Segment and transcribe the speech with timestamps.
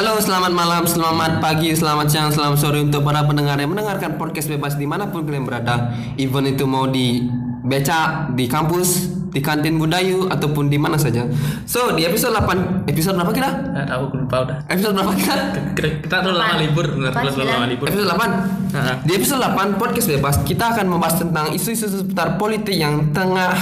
[0.00, 4.48] Halo, selamat malam, selamat pagi, selamat siang, selamat sore untuk para pendengar yang mendengarkan podcast
[4.48, 5.92] bebas di mana pun kalian berada.
[6.16, 7.28] Even itu mau di
[7.60, 11.28] beca, di kampus, di kantin Budayu, ataupun di mana saja.
[11.68, 13.50] So, di episode 8, episode berapa kita?
[13.52, 14.56] Nggak tahu, aku lupa udah.
[14.72, 15.34] Episode berapa kita?
[15.76, 17.84] Kita, kita tuh lama libur, benar lama libur.
[17.92, 18.72] Episode 8.
[18.72, 23.52] Nah, Di episode 8 podcast bebas kita akan membahas tentang isu-isu seputar politik yang tengah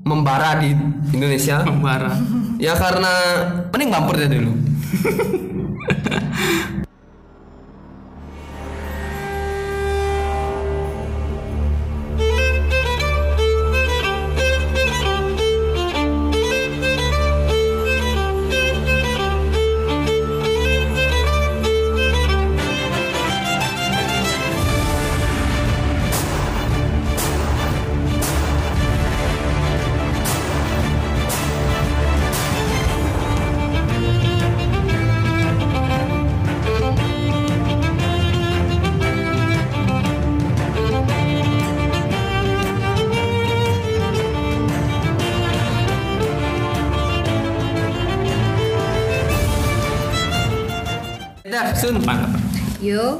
[0.00, 0.72] membara di
[1.12, 1.60] Indonesia.
[1.60, 2.16] membara.
[2.56, 3.12] Ya karena
[3.68, 4.52] mending bumper aja dulu.
[5.88, 6.70] Yeah.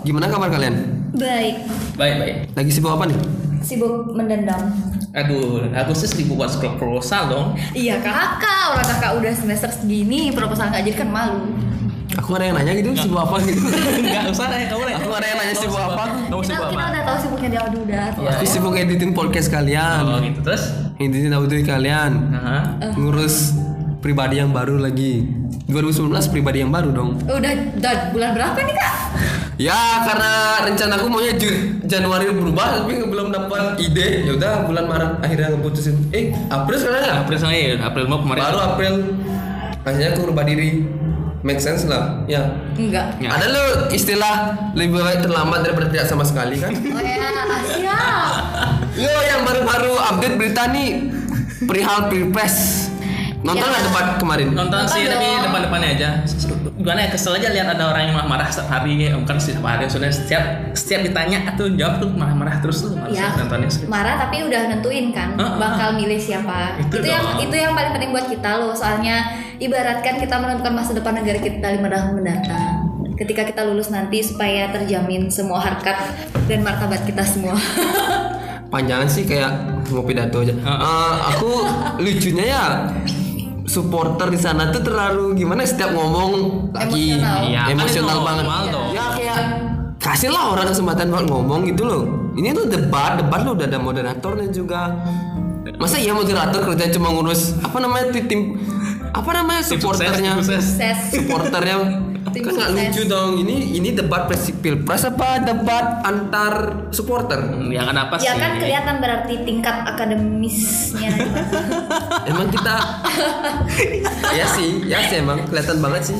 [0.04, 0.74] Gimana kabar kalian?
[1.14, 1.54] baik.
[1.94, 2.34] Baik baik.
[2.52, 3.18] Lagi sibuk apa nih?
[3.60, 4.68] Sibuk mendendam.
[5.14, 7.46] Aduh, Agustus dibuat scroll proposal dong.
[7.70, 11.54] Iya kakak, orang kakak udah semester segini proposal nggak jadi kan malu.
[12.14, 13.58] Aku ada yang nanya gitu, sibuk apa gitu?
[13.58, 14.86] Enggak usah deh, kamu.
[15.02, 16.04] Aku ada yang nanya sibuk apa?
[16.28, 16.90] Kamu Kita, sibuk kita apa?
[16.92, 18.06] udah tahu sibuknya dia udah.
[18.14, 18.30] Iya.
[18.34, 20.62] Aku sibuk editing podcast kalian, Oh gitu terus.
[20.98, 22.62] editing audio kalian, Nah,
[22.94, 23.54] ngurus
[24.04, 25.24] pribadi yang baru lagi.
[25.64, 27.16] 2019 pribadi yang baru dong.
[27.24, 28.94] Udah, udah bulan berapa nih kak?
[29.56, 30.32] Ya karena
[30.66, 31.32] rencana aku maunya
[31.88, 34.28] Januari berubah tapi belum dapat ide.
[34.28, 35.96] Ya udah bulan Maret akhirnya ngeputusin.
[36.12, 37.14] Eh April sekarang ya?
[37.24, 38.42] April sama ya, April mau kemarin.
[38.44, 38.94] Baru April.
[39.88, 40.84] Akhirnya aku berubah diri.
[41.44, 42.24] Make sense lah.
[42.28, 42.60] Ya.
[42.76, 43.20] Enggak.
[43.20, 43.36] Ya.
[43.36, 46.72] Ada lo istilah lebih baik terlambat daripada tidak sama sekali kan?
[46.72, 47.28] Oh ya,
[47.68, 48.32] siap.
[48.96, 51.08] Yo yang baru-baru update berita nih
[51.68, 52.83] perihal pilpres.
[53.44, 53.70] Nonton Ya.
[53.70, 54.48] nggak debat kemarin?
[54.50, 55.42] Nonton sih Nonton tapi dong.
[55.44, 56.08] depan-depannya aja.
[56.74, 59.84] Gimana ya kesel aja lihat ada orang yang marah-marah setiap hari, ya, bukan setiap hari,
[59.86, 62.96] sudah setiap setiap ditanya atau jawab tuh marah-marah terus tuh.
[63.06, 66.76] Ya, nontonnya marah tapi udah nentuin kan Ah, ah, bakal milih siapa.
[66.78, 68.72] Itu Itu, yang itu yang paling penting buat kita loh.
[68.72, 69.16] Soalnya
[69.56, 72.72] ibaratkan kita menentukan masa depan negara kita lima tahun mendatang.
[73.14, 76.00] Ketika kita lulus nanti supaya terjamin semua harkat
[76.44, 77.54] dan martabat kita semua.
[78.72, 79.52] Panjangan sih kayak
[79.86, 80.50] mau pidato aja.
[80.50, 81.50] Eh, aku
[81.98, 82.62] lucunya ya
[83.64, 86.30] supporter di sana tuh terlalu gimana setiap ngomong
[86.70, 87.40] lagi Emosional.
[87.48, 88.44] Iya, kan emosional itu banget.
[88.44, 88.88] normal dong.
[88.92, 89.40] Ya kayak
[89.98, 92.02] kasihlah orang kesempatan buat ngomong gitu loh.
[92.36, 94.92] Ini tuh debat, debat lo udah ada moderatornya juga.
[95.80, 98.60] Masa iya moderator kerja cuma ngurus apa namanya tim,
[99.10, 100.64] apa namanya Tim sukses, supporternya tim sukses.
[100.76, 100.98] Sukses.
[101.18, 101.76] supporternya
[102.34, 103.30] Tim kan nggak lucu dong.
[103.46, 106.54] Ini ini debat presi pilpres apa debat antar
[106.90, 107.38] supporter?
[107.70, 108.26] Ya kan apa sih?
[108.26, 111.10] ya kan kelihatan berarti tingkat akademisnya.
[112.30, 112.74] emang kita
[114.38, 116.18] ya sih ya sih emang kelihatan banget sih.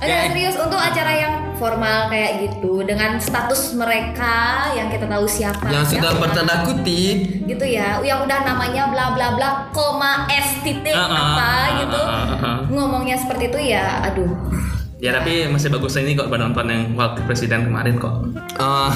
[0.00, 5.68] Ada serius untuk acara yang formal kayak gitu dengan status mereka yang kita tahu siapa.
[5.70, 7.44] yang sudah bertanda kutip.
[7.44, 11.66] Gitu ya yang udah namanya bla bla bla koma s titik Ah, ah, apa ah,
[11.78, 12.02] gitu.
[12.74, 14.32] ngomongnya seperti itu ya aduh
[15.02, 18.22] Ya tapi masih bagus ini kok nonton yang wakil presiden kemarin kok.
[18.54, 18.90] Eh,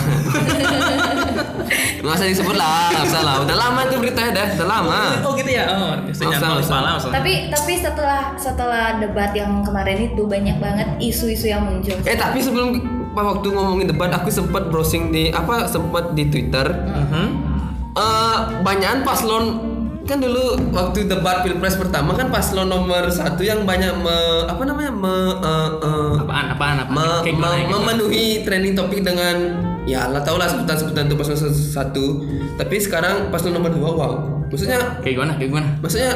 [1.99, 5.50] nggak usah disebut lah usah lah udah lama itu beritanya deh udah lama Oh gitu
[5.50, 5.66] ya.
[5.69, 6.62] Oh, Usah, usah.
[6.62, 7.15] kepala maksudnya.
[7.19, 12.39] tapi tapi setelah setelah debat yang kemarin itu banyak banget isu-isu yang muncul eh tapi
[12.39, 12.78] sebelum
[13.11, 17.27] waktu ngomongin debat aku sempat browsing di apa sempat di twitter Mhm.
[17.97, 19.45] eh banyakan paslon
[20.06, 24.93] kan dulu waktu debat pilpres pertama kan paslon nomor satu yang banyak me- apa namanya
[24.93, 26.94] me, eh, eh, Apaan apaan apaan?
[26.97, 27.71] me- Kayak me- gitu?
[27.72, 32.22] memenuhi trending topik dengan ya lah tau lah sebutan-sebutan itu paslon satu
[32.55, 34.12] tapi sekarang paslon nomor dua wow
[34.47, 35.33] maksudnya Kayak gimana?
[35.34, 35.69] Kayak gimana?
[35.77, 36.12] maksudnya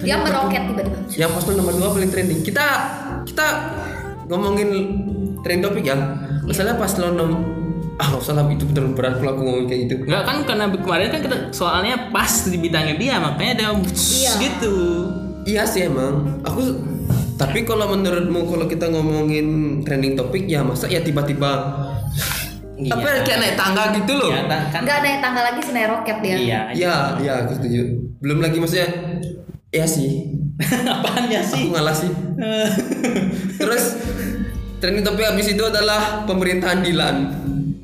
[0.00, 2.66] dia meroket tiba-tiba yang paslon nomor dua paling trending kita
[3.22, 3.46] kita
[4.26, 4.68] ngomongin
[5.40, 5.96] trending topik ya
[6.42, 7.30] masalah paslon nom
[7.96, 10.64] ah nggak usah lah itu terlalu berat kalau aku ngomongin kayak gitu Enggak kan karena
[10.70, 14.32] kemarin kan kita soalnya pas di bidangnya dia makanya dia Iya.
[14.40, 14.74] gitu.
[15.42, 16.40] Iya sih emang.
[16.42, 16.60] Aku
[17.34, 19.46] tapi kalau menurutmu kalau kita ngomongin
[19.80, 21.50] trending topik ya masa ya tiba-tiba
[22.74, 22.92] Iya.
[22.92, 24.28] apa kayak naik tangga gitu loh.
[24.30, 26.60] Iya, kan- nggak naik tangga lagi sih naik roket dia Iya.
[26.72, 27.80] Iya, iya aku setuju.
[28.18, 28.88] Belum lagi maksudnya
[29.68, 30.32] ya sih.
[30.90, 31.64] Apaan ya Aku sih?
[31.68, 32.08] ngalah sih.
[33.60, 33.84] Terus
[34.76, 37.16] trending topik habis itu adalah pemerintahan Dilan.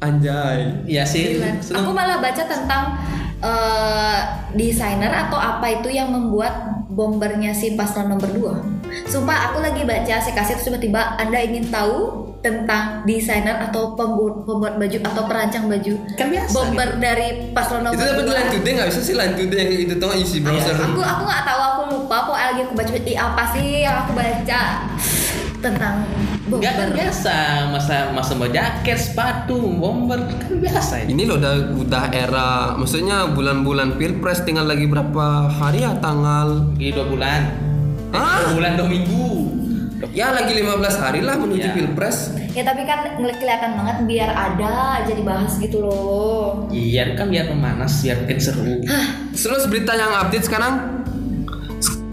[0.00, 0.84] Anjay.
[0.84, 1.40] Iya sih.
[1.40, 1.56] Gila.
[1.80, 3.00] aku malah baca tentang
[3.40, 4.18] eh,
[4.56, 10.16] desainer atau apa itu yang membuat bombernya si paslon nomor 2 Sumpah aku lagi baca
[10.16, 15.94] sekasih terus tiba-tiba Anda ingin tahu tentang desainer atau pembuat, pembuat baju atau perancang baju
[16.16, 20.10] Kan biasa, bomber dari paslon nomor Itu dapat today nggak bisa sih yang itu tuh
[20.16, 20.72] isi browser.
[20.78, 24.12] Aku aku nggak tahu aku lupa kok lagi aku baca Ih, apa sih yang aku
[24.16, 24.60] baca
[25.58, 26.04] tentang
[26.46, 26.96] Enggak kan bomber.
[26.96, 27.36] biasa
[27.68, 31.04] masa masa mau jaket, sepatu, bomber kan biasa ya.
[31.08, 36.70] Ini loh udah udah era, maksudnya bulan-bulan pilpres tinggal lagi berapa hari ya tanggal?
[36.72, 37.40] Lagi dua bulan.
[38.10, 38.38] Hah?
[38.44, 39.26] Dua bulan dua minggu.
[40.12, 41.72] Ya lagi 15 hari lah menuju Ya.
[41.72, 42.36] pilpres.
[42.52, 44.70] Ya tapi kan ngeliat kelihatan banget biar ada
[45.00, 46.68] aja dibahas gitu loh.
[46.68, 48.80] Iya kan biar memanas, biar makin seru.
[49.32, 51.04] Terus berita yang update sekarang,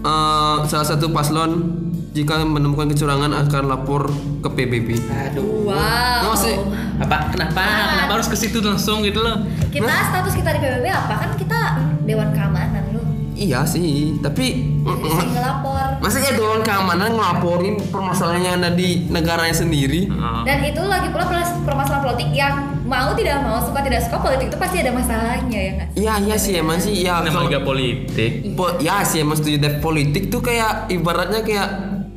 [0.00, 1.83] eh, salah satu paslon
[2.14, 4.06] jika menemukan kecurangan akan lapor
[4.38, 4.88] ke PBB.
[5.02, 5.66] Aduh.
[5.66, 5.74] Wow.
[6.22, 6.54] Nggak sih?
[7.02, 7.16] Apa?
[7.28, 7.58] Kenapa?
[7.90, 9.42] Kenapa harus ke situ langsung gitu loh?
[9.66, 11.60] Kita status kita di PBB apa kan kita
[12.06, 13.02] Dewan Keamanan lu.
[13.34, 15.98] Iya sih, tapi ngelapor.
[15.98, 20.06] Maksudnya Dewan Keamanan ngelaporin permasalahan yang ada di negaranya sendiri.
[20.46, 22.54] Dan itu lagi pula permas- permasalahan politik yang
[22.86, 25.88] mau tidak mau suka tidak suka politik itu pasti ada masalahnya ya nggak?
[25.90, 25.98] sih?
[25.98, 27.18] Iya iya sih emang sih ya.
[27.18, 28.54] Nama kalau- liga politik.
[28.54, 31.68] Po- ya sih emang setuju deh politik tuh kayak ibaratnya kayak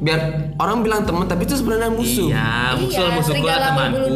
[0.07, 0.21] biar
[0.55, 2.31] orang bilang teman tapi itu sebenarnya musuh.
[2.31, 4.07] Iya, musuh iya, musuh gua temanku.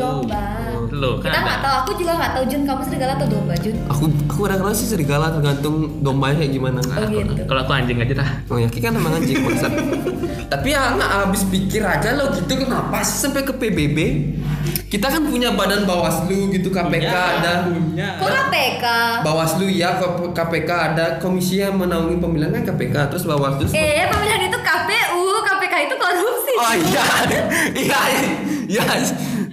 [0.92, 3.76] Loh, kan Kita nggak tahu, aku juga nggak tahu Jun kamu serigala atau domba Jun.
[3.88, 6.80] Aku aku kadang-kadang sih serigala tergantung dombanya kayak gimana.
[6.84, 7.34] Oh gitu.
[7.48, 8.30] Kalau aku anjing aja dah.
[8.52, 9.72] Oh ya, kan emang anjing bangsat.
[10.52, 13.98] Tapi ya nggak habis pikir aja lo gitu kenapa sih sampai ke PBB?
[14.92, 17.72] Kita kan punya badan Bawaslu gitu KPK ada.
[17.72, 18.20] Punya.
[18.20, 18.86] Kok KPK?
[19.24, 19.96] Bawaslu ya
[20.36, 23.72] KPK ada komisi yang menaungi pemilihan kan KPK terus Bawaslu.
[23.72, 24.51] Eh, pemilihan
[25.72, 26.54] KPK itu korupsi.
[26.60, 27.06] Oh iya,
[27.74, 28.00] iya,
[28.68, 28.86] iya,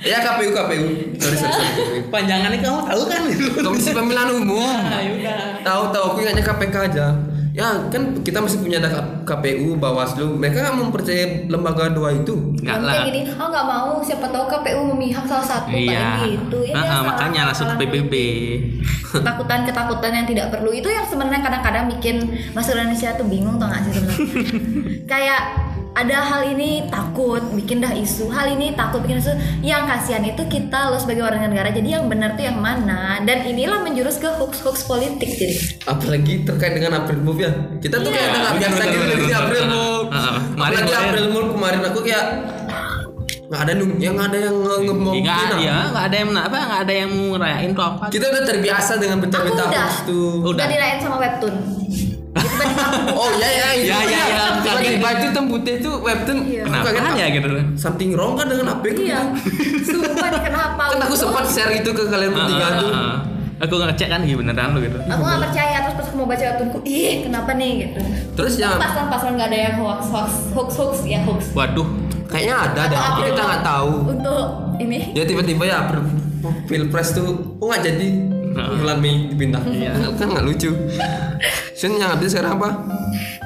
[0.02, 0.86] ya KPU KPU.
[1.14, 2.00] Sorry sorry sorry.
[2.10, 3.22] Panjangannya kamu tahu kan?
[3.62, 4.66] Komisi Pemilihan Umum.
[4.66, 5.62] Ah, yaudah.
[5.62, 7.06] Tahu tahu aku ingatnya KPK aja.
[7.54, 8.90] Ya kan kita masih punya ada
[9.22, 10.38] KPU, Bawaslu.
[10.38, 12.54] Mereka nggak mempercayai lembaga dua itu.
[12.54, 12.92] Enggak lah.
[12.96, 16.22] kayak gini, oh nggak mau, siapa tahu KPU memihak salah satu Iya.
[16.24, 16.58] gitu.
[16.62, 18.14] Ya, Ah, ah, biasa, makanya langsung ke PBB.
[19.08, 22.16] ketakutan-ketakutan yang tidak perlu itu yang sebenarnya kadang-kadang bikin
[22.52, 24.20] masyarakat Indonesia tuh bingung tau gak sih sebenarnya
[25.16, 25.40] kayak
[25.98, 30.46] ada hal ini takut bikin dah isu hal ini takut bikin isu yang kasihan itu
[30.46, 34.30] kita lo sebagai orang negara jadi yang benar tuh yang mana dan inilah menjurus ke
[34.30, 37.50] hoax hoax politik jadi Apalagi terkait dengan April Move ya.
[37.80, 39.34] Kita tuh kayak udah nggak biasa bener, gitu di.
[39.34, 40.06] April Move.
[40.54, 42.24] Kemarin- Apalagi April Move kemarin aku kayak
[43.48, 45.22] nggak ada nung- yang nggak ada yang nge- ngemongkin.
[45.24, 45.58] Enggak, ah.
[45.58, 48.04] ya, enggak ada yang apa, enggak ada yang mau ngerayain tuh apa.
[48.06, 50.30] Kita udah terbiasa dengan berita-berita hoax tuh.
[50.44, 50.64] Udah.
[50.68, 51.54] dirayain sama webtoon
[53.12, 53.86] Oh iya iya itu.
[53.86, 54.44] Iya, iya, iya.
[54.58, 56.38] Tiba-tiba itu tembutnya itu webtoon.
[56.44, 56.62] Iya.
[56.66, 57.46] Kenapa ya gitu?
[57.74, 59.20] Something wrong kan dengan apa iya
[59.80, 62.90] sumpah nih kenapa Kan aku sempat share itu ke kalian bertiga Ah, tuh.
[62.90, 63.16] ah, ah.
[63.58, 64.94] Aku ngecek kan iya beneran lo gitu.
[65.00, 67.98] aku nggak percaya terus pas aku mau baca webtoonku ih kenapa nih gitu
[68.32, 71.88] Terus ya paslon-paslon nggak ada yang hoax hoax hoax hoax ya hoax Waduh,
[72.26, 73.92] kayaknya ada tapi kita nggak tahu.
[74.08, 74.44] untuk
[74.78, 75.90] ini Ya tiba-tiba ya
[76.64, 78.06] pilpres tuh, oh nggak jadi
[78.54, 79.62] bulan Mei dipindah.
[79.64, 79.92] Iya.
[80.14, 80.70] Kan nggak lucu.
[81.72, 82.70] Sun yang update sekarang apa?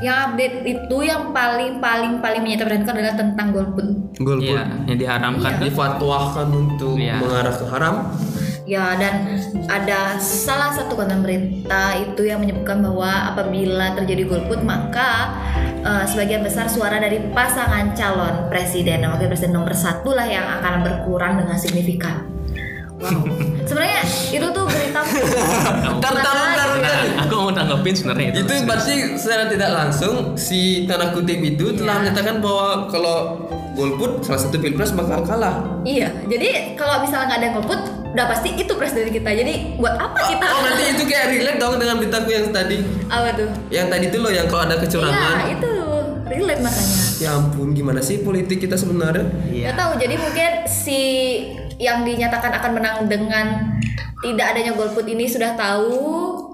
[0.02, 3.86] yang update itu yang paling paling paling menyita perhatianku adalah tentang golput
[4.18, 4.50] Golput.
[4.50, 5.70] iya, yang diharamkan tuh.
[5.70, 7.22] Difatwakan untuk Iya.
[7.22, 7.94] mengarah ke haram.
[8.62, 9.26] ya dan
[9.66, 15.34] ada salah satu konten berita itu yang menyebutkan bahwa apabila terjadi golput maka
[15.82, 20.46] eh, sebagian besar suara dari pasangan calon presiden dan wakil presiden nomor satu lah yang
[20.58, 22.26] akan berkurang dengan signifikan
[23.02, 23.20] wow
[23.62, 25.00] sebenarnya itu tuh berita
[25.98, 26.68] Tar, tar, tar.
[26.74, 28.38] Nah, aku mau tanggepin sebenarnya itu.
[28.40, 32.00] Itu berarti secara tidak langsung si tanda kutip itu telah Iya.
[32.02, 33.16] menyatakan bahwa kalau
[33.72, 35.64] golput salah satu pilpres bakal kalah.
[35.82, 37.80] iya jadi kalau misalnya nggak ada golput
[38.12, 41.74] udah pasti itu presiden kita jadi buat apa kita Oh nanti itu kayak relate dong
[41.76, 42.76] dengan beritaku yang tadi.
[43.06, 45.34] apa tuh Yang tadi tuh loh yang kalau ada kecurangan.
[45.40, 45.70] iya itu
[46.26, 49.24] relate makanya Ya ampun, gimana sih politik kita sebenarnya?
[49.46, 49.64] Iya.
[49.64, 51.00] Nggak tahu jadi mungkin si
[51.82, 53.46] yang dinyatakan akan menang dengan
[54.22, 55.98] tidak adanya golput ini sudah tahu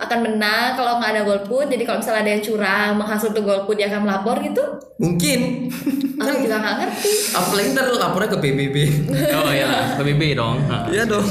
[0.01, 3.77] akan menang kalau nggak ada golput jadi kalau misalnya ada yang curang menghasil tuh golput
[3.77, 4.65] dia akan melapor gitu
[4.97, 5.69] Mungkin.
[6.17, 8.77] aku juga nggak ngerti Apalagi ntar lapornya ke PBB.
[9.39, 10.59] Oh iya, PBB dong.
[10.91, 11.23] Iya dong.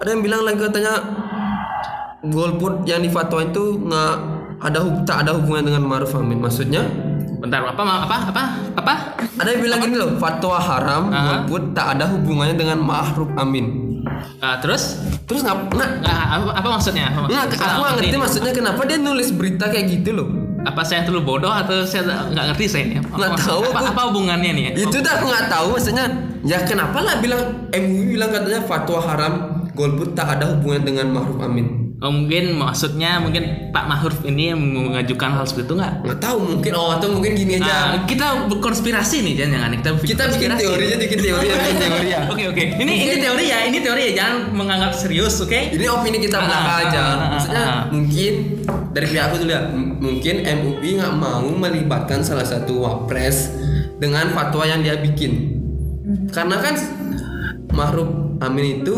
[0.00, 0.94] Ada yang bilang lagi katanya
[2.22, 4.14] golput yang difatwa itu nggak
[4.62, 6.38] ada hub- tak ada hubungan dengan Maruf Amin.
[6.38, 6.86] Maksudnya
[7.42, 8.94] Bentar, apa apa apa apa?
[9.34, 11.42] ada yang bilang gini loh, fatwa haram Ah.
[11.42, 13.98] golput tak ada hubungannya dengan Ma'ruf Amin.
[14.38, 15.02] Ah, terus?
[15.26, 17.10] Terus ngap nggak Nggak, apa, apa maksudnya?
[17.10, 17.66] Apa nggak maksudnya?
[17.66, 18.22] aku nggak ngerti Ini.
[18.22, 20.28] maksudnya kenapa dia nulis berita kayak gitu loh.
[20.62, 22.96] Apa saya terlalu bodoh atau saya nggak ngerti saya ini?
[23.02, 23.90] Nggak tahu Apa, aku.
[23.90, 24.64] apa hubungannya nih?
[24.78, 26.06] Itu dah aku nggak tahu maksudnya.
[26.42, 29.32] Ya kenapa lah bilang MUI bilang katanya fatwa haram
[29.72, 31.81] golput tak ada hubungan dengan Ma'ruf Amin.
[32.02, 35.94] Oh, mungkin maksudnya mungkin Pak Mahruf ini yang mengajukan hal seperti itu nggak?
[36.02, 39.90] nggak tahu mungkin oh atau mungkin gini aja Nah, kita berkonspirasi nih jangan jangan kita
[39.94, 40.62] bikin kita bikin konspirasi.
[40.66, 42.64] teori aja bikin teori ya bikin teori ya Oke oke.
[42.76, 44.12] Ini ini teori ya, ini teori ya.
[44.16, 45.54] Jangan menganggap serius, oke?
[45.54, 47.82] ini opini kita Ah, belaka ah, aja ah, ah, maksudnya ah.
[47.88, 48.32] mungkin
[48.90, 53.54] dari pihak aku dulu ya m- mungkin MUI nggak mau melibatkan salah satu wapres
[53.96, 55.54] dengan fatwa yang dia bikin
[56.28, 56.74] karena kan
[57.70, 58.96] Mahruf Amin itu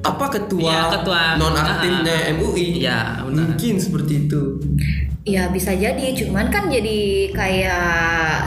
[0.00, 1.22] apa ketua, Iya, ketua.
[1.36, 3.44] non aktifnya Ah, MUI Iya, benar.
[3.46, 4.42] mungkin seperti itu
[5.22, 7.86] Ya bisa jadi, cuman kan jadi kayak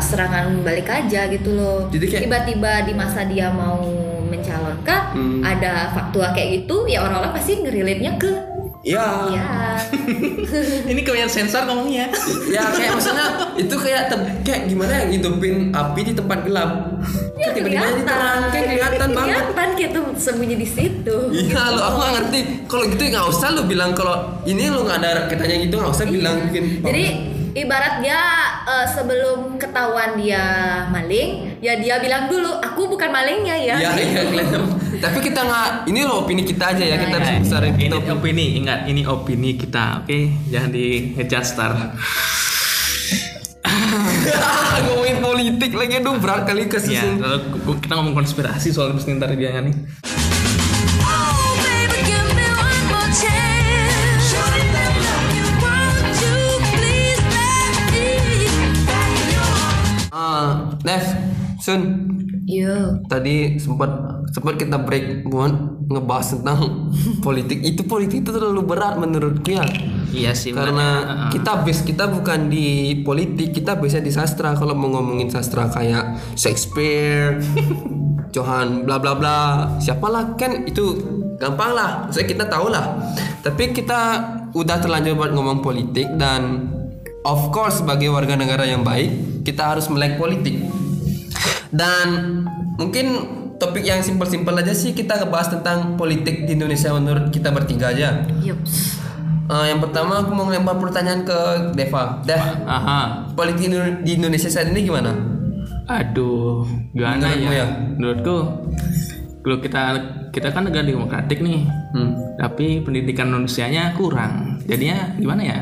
[0.01, 1.86] serangan balik aja gitu loh.
[1.88, 3.77] Jadi kayak- tiba-tiba di masa dia mau
[4.25, 5.41] mencalonkan Hmm.
[5.43, 8.31] ada faktua kayak gitu, ya orang-orang pasti ngerelate-nya ke
[8.83, 9.48] ya ya.
[10.91, 12.10] Ini kebanyakan sensor ngomongnya.
[12.50, 17.00] ya kayak maksudnya itu kayak te- kayak gimana ya ngidupin api di tempat gelap
[17.43, 21.17] Ya, Kan tiba-tiba jadi terang kayak kelihatan banget Kelihatan gitu sembunyi di situ.
[21.29, 24.97] Iya lo aku gak ngerti kalau gitu nggak usah lo bilang kalau ini lo nggak
[24.97, 27.03] ada katanya gitu nggak usah bilang bikin Jadi
[27.53, 28.19] ibarat dia
[28.65, 30.43] eh, sebelum ketahuan dia
[30.89, 33.75] maling, ya dia bilang dulu aku bukan malingnya ya.
[33.77, 34.62] Iya iya kelihatan.
[34.97, 37.39] Tapi kita nggak ini lo opini kita aja ya kita Nah, harus ya.
[37.43, 40.19] besarin ini kita opini, ingat ini opini kita, oke?
[40.47, 41.12] Jangan di
[41.43, 41.71] star.
[44.86, 47.15] ngomongin politik lagi aduh berat kali Ya, kesusun.
[47.20, 47.39] kalau
[47.80, 49.75] kita ngomong konspirasi soal bisnis ntar dia nih.
[51.03, 51.44] Oh.
[60.13, 61.03] Ah, Nev,
[61.58, 61.82] Sun,
[62.46, 63.01] Yo.
[63.10, 63.92] tadi sempat
[64.30, 66.89] sempat kita break buat ngebahas tentang
[67.25, 67.62] politik.
[67.62, 69.65] Itu politik itu terlalu berat menurutku ya.
[70.13, 70.53] Iya sih.
[70.53, 74.53] Karena makanya, uh, kita base kita bukan di politik, kita base di sastra.
[74.53, 77.41] Kalau mau ngomongin sastra kayak Shakespeare,
[78.35, 79.39] Johan bla bla bla,
[79.81, 81.01] siapalah kan itu
[81.41, 81.91] gampang lah.
[82.13, 82.97] Saya kita tahu lah.
[83.41, 84.00] Tapi kita
[84.53, 86.69] udah terlanjur buat ngomong politik dan
[87.25, 90.62] of course sebagai warga negara yang baik, kita harus melek politik.
[91.73, 92.07] Dan
[92.77, 97.96] mungkin topik yang simpel-simpel aja sih kita ngebahas tentang politik di Indonesia menurut kita bertiga
[97.96, 98.27] aja.
[98.43, 99.00] Yups.
[99.43, 101.39] Eh, yang pertama aku mau ngelempar pertanyaan ke
[101.75, 102.20] Deva.
[102.27, 103.27] Dev, Aha.
[103.36, 103.72] politik
[104.03, 105.15] di Indonesia saat ini gimana?
[105.88, 107.60] Aduh, gimana Menurutmu ya?
[107.60, 107.67] ya?
[108.00, 108.36] Menurutku,
[109.43, 109.82] kalau kita
[110.32, 112.15] kita kan negara demokratik nih, Hmm.
[112.39, 114.63] tapi pendidikan manusianya kurang.
[114.63, 115.60] Jadinya gimana ya?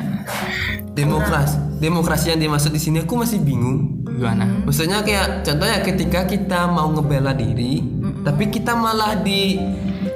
[0.93, 4.00] Demokrasi, demokrasi yang dimaksud di sini aku masih bingung.
[4.17, 4.45] Gimana?
[4.67, 7.81] Maksudnya kayak contohnya ketika kita mau ngebela diri,
[8.21, 9.57] tapi kita malah di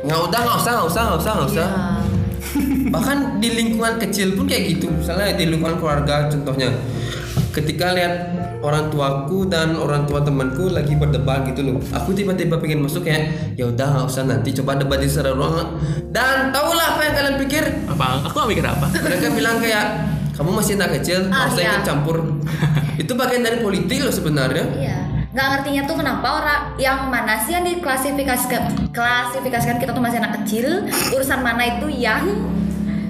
[0.06, 1.68] nggak udah nggak usah nggak usah nggak usah nggak usah.
[1.68, 1.84] Ya.
[2.94, 4.92] Bahkan di lingkungan kecil pun kayak gitu.
[4.94, 6.70] Misalnya di lingkungan keluarga contohnya,
[7.56, 8.14] ketika lihat
[8.62, 13.58] orang tuaku dan orang tua temanku lagi berdebat gitu loh, aku tiba-tiba pengen masuk kayak
[13.58, 15.68] ya udah nggak usah nanti coba debat di secara ruangan.
[16.14, 17.64] Dan tahulah apa yang kalian pikir?
[17.90, 18.25] Apa?
[18.30, 18.88] Aku gak mikir apa?
[19.02, 21.72] mereka bilang kayak kamu masih anak kecil Ah, usah iya.
[21.72, 22.18] ikut campur
[23.01, 24.98] itu bagian dari politik loh sebenarnya Iya.
[25.32, 30.39] Nggak ngertinya tuh kenapa orang yang mana sih yang diklasifikasikan klasifikasikan kita tuh masih anak
[30.39, 32.24] kecil, urusan mana itu yang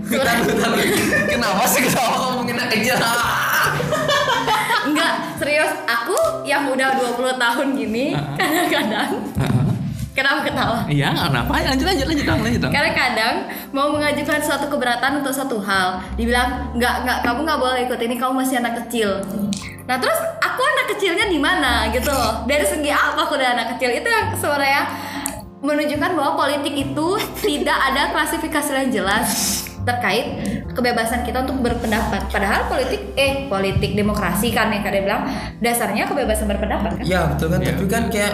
[0.03, 0.69] Bentar, bentar.
[1.27, 2.97] kenapa sih kenapa ngomongin anak kecil
[4.85, 6.13] Enggak, serius aku
[6.43, 9.09] yang udah 20 tahun gini kadang-kadang
[10.15, 10.77] Kenapa ketawa?
[10.87, 11.51] Iya, kenapa?
[11.59, 12.71] Lanjut lanjut lanjut dong, lanjut dong.
[12.71, 13.33] Kadang-kadang
[13.75, 18.15] mau mengajukan suatu keberatan untuk suatu hal, dibilang nggak nggak kamu nggak boleh ikut ini,
[18.15, 19.19] kamu masih anak kecil.
[19.83, 22.47] Nah terus aku anak kecilnya di mana gitu loh?
[22.47, 23.91] Dari segi apa aku udah anak kecil?
[23.91, 24.81] Itu yang sebenarnya
[25.59, 27.07] menunjukkan bahwa politik itu
[27.43, 29.27] tidak ada klasifikasi yang jelas
[29.85, 30.25] terkait
[30.73, 32.25] kebebasan kita untuk berpendapat.
[32.31, 35.23] Padahal politik eh politik demokrasi kan yang kalian bilang
[35.59, 37.03] dasarnya kebebasan berpendapat kan?
[37.05, 37.69] ya betul kan Iya.
[37.69, 38.33] tapi kan kayak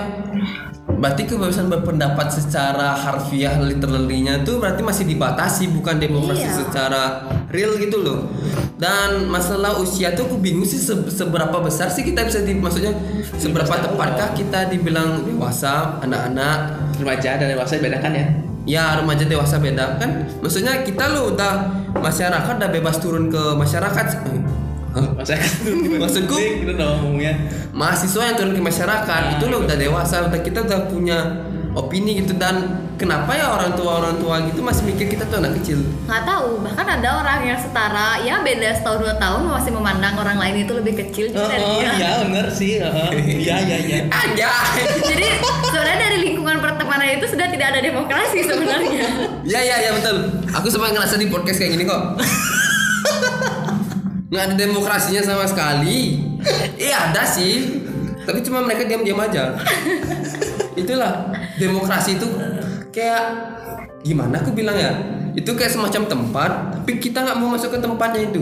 [1.01, 6.57] berarti kebebasan berpendapat secara harfiah literally-nya tuh berarti masih dibatasi bukan demokrasi Iya.
[6.61, 7.03] secara
[7.49, 8.29] real gitu loh.
[8.77, 12.93] Dan masalah usia tuh aku bingung sih se- seberapa besar sih kita bisa di maksudnya
[13.33, 16.77] seberapa tepatkah kita dibilang dewasa anak-anak?
[17.01, 18.25] Remaja dan dewasa bedakan ya.
[18.61, 19.97] ya remaja dewasa beda.
[19.97, 21.53] Kan maksudnya kita lo udah
[21.97, 24.21] masyarakat udah bebas turun ke masyarakat
[24.91, 26.35] Maksudku?
[26.35, 27.33] gitu dong ngomongnya.
[27.71, 31.17] mahasiswa yang turun ke masyarakat itu lo udah dewasa udah kita udah punya
[31.71, 35.55] opini gitu dan kenapa ya orang tua orang tua gitu masih mikir kita tuh anak
[35.55, 40.19] kecil nggak tahu bahkan ada orang yang setara ya beda setahun dua tahun masih memandang
[40.19, 42.75] orang lain itu lebih kecil Oh, dari oh dia iya bener sih.
[42.75, 43.09] heeh.
[43.39, 43.97] Iya iya iya.
[44.21, 44.51] aja
[45.01, 45.27] jadi
[45.63, 49.07] sebenarnya dari lingkungan pertemanan itu sudah tidak ada demokrasi sebenarnya
[49.47, 50.15] ya ya ya betul
[50.51, 52.19] aku sempat ngerasa di podcast kayak gini kok
[54.31, 56.23] nggak ada demokrasinya sama sekali.
[56.79, 57.83] Iya ada sih.
[58.23, 59.59] Tapi cuma mereka diam-diam aja.
[60.79, 61.35] Itulah.
[61.59, 62.27] Demokrasi itu
[62.95, 63.23] kayak
[64.07, 64.95] gimana aku bilang ya?
[65.35, 68.41] Itu kayak semacam tempat tapi kita nggak mau masuk ke tempatnya itu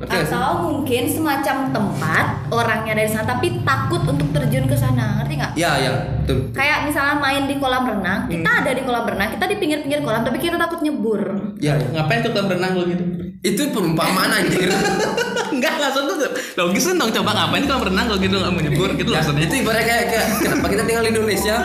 [0.00, 0.32] Ngerti nggak sih?
[0.32, 5.52] Atau mungkin semacam tempat orangnya dari sana tapi takut untuk terjun ke sana, ngerti nggak?
[5.54, 5.92] ya ya
[6.24, 10.00] betul Kayak misalnya main di kolam renang, kita ada di kolam renang, kita di pinggir-pinggir
[10.00, 11.20] kolam tapi kita takut nyebur.
[11.60, 11.86] ya, ya.
[11.92, 13.04] Ngapain tuh kolam renang lo gitu?
[13.40, 14.68] itu perumpamaan anjir
[15.50, 16.16] Enggak, maksud tuh
[16.56, 19.44] logis kan dong coba ngapain kolam renang kalau gitu nggak mau nyebur gitu Ya, maksudnya.
[19.44, 21.56] itu ibaratnya kayak, kayak kenapa kita tinggal di Indonesia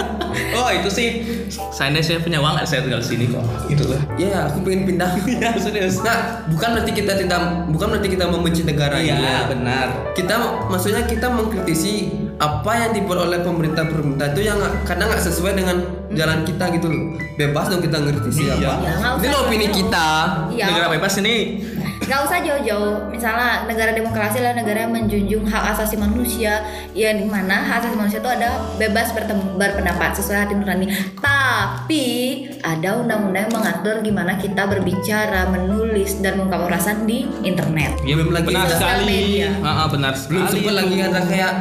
[0.51, 1.07] Oh itu sih
[1.69, 4.01] saya saya punya uang saya tinggal di sini kok gitu lah.
[4.15, 6.01] ya aku pengen pindah Iya serius.
[6.01, 7.39] nah bukan berarti kita tidak
[7.69, 9.87] bukan berarti kita membenci negara ini Iya benar.
[10.11, 10.35] kita
[10.67, 11.93] maksudnya kita mengkritisi
[12.35, 15.77] apa yang dibuat oleh pemerintah pemerintah itu yang kadang nggak sesuai dengan
[16.11, 18.53] jalan kita gitu loh bebas dong kita ngkritisi Iya.
[18.55, 20.07] apa Ya, nggak ini loh opini kita
[20.51, 20.65] Iya.
[20.67, 21.35] Negara bebas ini.
[22.05, 23.09] Gak usah jauh-jauh.
[23.09, 26.61] Misalnya negara demokrasi adalah negara yang menjunjung hak asasi manusia,
[26.93, 30.85] yang di mana hak asasi manusia itu ada bebas bertem- berpendapat sesuai hati nurani.
[31.17, 32.05] Tapi
[32.61, 37.97] ada undang-undang yang mengatur gimana kita berbicara, menulis dan mengungkapkan perasaan di internet.
[38.01, 39.05] Ya, Belum lagi benar sekali.
[39.07, 39.49] media.
[39.59, 40.33] Ah, ah, benar sekali.
[40.35, 41.53] belum sempat lagi ada kayak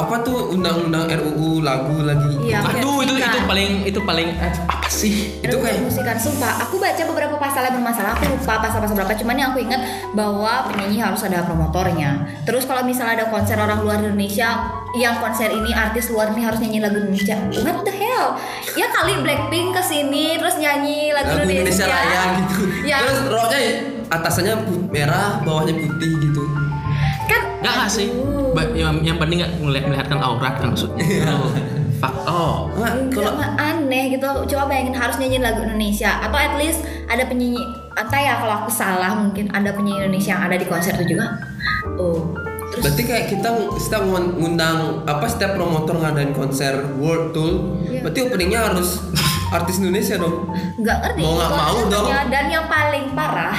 [0.00, 2.32] apa tuh undang-undang RUU lagu lagi?
[2.40, 5.40] Iya, Aduh itu itu paling itu paling eh, apa sih?
[5.44, 6.64] Itu kayak- musikan sumpah.
[6.64, 8.16] Aku baca beberapa pasal yang bermasalah.
[8.16, 9.12] Aku lupa pasal-pasal berapa.
[9.16, 9.80] Cuman yang aku ingat
[10.16, 12.24] bahwa penyanyi harus ada promotornya.
[12.48, 16.58] Terus kalau misalnya ada konser orang luar Indonesia yang konser ini artis luar ini harus
[16.58, 17.36] nyanyi lagu Indonesia.
[17.60, 18.40] What the hell?
[18.74, 22.62] Ya kali Blackpink ke sini terus nyanyi lagu, lagu Indonesia Raya gitu.
[22.88, 22.98] Ya.
[23.04, 23.60] Terus roknya
[24.10, 24.54] atasannya
[24.90, 26.39] merah bawahnya putih gitu
[27.60, 28.08] Enggak nggak sih?
[28.50, 31.04] Ba- yang, yang penting nggak melihat melihatkan aurat kan maksudnya.
[31.30, 31.52] Oh,
[32.00, 32.54] fuck oh.
[32.74, 36.80] Nah, Enggak kalau mah aneh gitu Coba bayangin harus nyanyi lagu Indonesia Atau at least
[37.04, 37.60] ada penyanyi
[37.92, 41.36] Entah ya kalau aku salah mungkin Ada penyanyi Indonesia yang ada di konser itu juga
[42.00, 42.32] Oh
[42.70, 48.00] Terus berarti kayak kita kita ngundang apa setiap promotor ngadain konser World Tour Iya.
[48.00, 49.02] berarti openingnya harus
[49.50, 52.06] artis Indonesia dong nggak ngerti Mau nggak mau dong.
[52.30, 53.58] Dan yang paling parah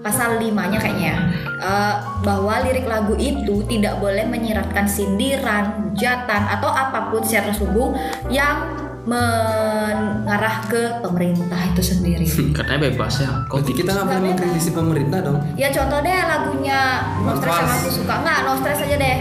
[0.00, 1.14] Pasal 5 nya kayaknya
[1.58, 7.94] eh, Bahwa lirik lagu itu Tidak boleh menyiratkan sindiran Hujatan Atau apa pun secara terselubung
[8.28, 12.28] Yang mengarah ke pemerintah itu sendiri.
[12.60, 13.30] Katanya bebas ya.
[13.48, 15.40] Kok berarti kita nggak boleh mengkritisi pemerintah dong.
[15.56, 16.80] Ya contoh deh lagunya
[17.24, 18.14] No Stress yang aku suka.
[18.20, 19.16] Nggak No Stress aja deh.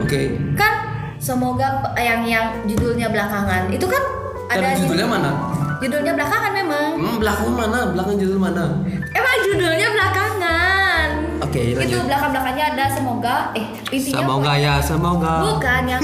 [0.00, 0.20] Oke.
[0.56, 0.72] Kan
[1.20, 3.68] semoga yang yang judulnya belakangan.
[3.68, 4.02] Itu kan
[4.48, 5.30] ada dan judulnya judul- mana?
[5.78, 6.90] Judulnya belakangan memang.
[6.96, 7.78] Hmm, belakang mana?
[7.92, 8.64] Belakang judul mana
[9.18, 11.08] Emang judulnya belakangan.
[11.42, 13.36] Oke Itu lanjut belakang-belakangnya ada semoga.
[13.58, 15.34] Eh intinya semoga ya semoga.
[15.42, 16.02] Bukan yang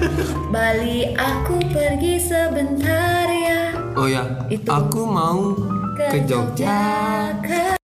[0.54, 3.70] Bali aku pergi sebentar ya.
[3.94, 4.66] Oh ya Itu.
[4.66, 5.54] aku mau
[5.94, 7.77] ke Jogja ke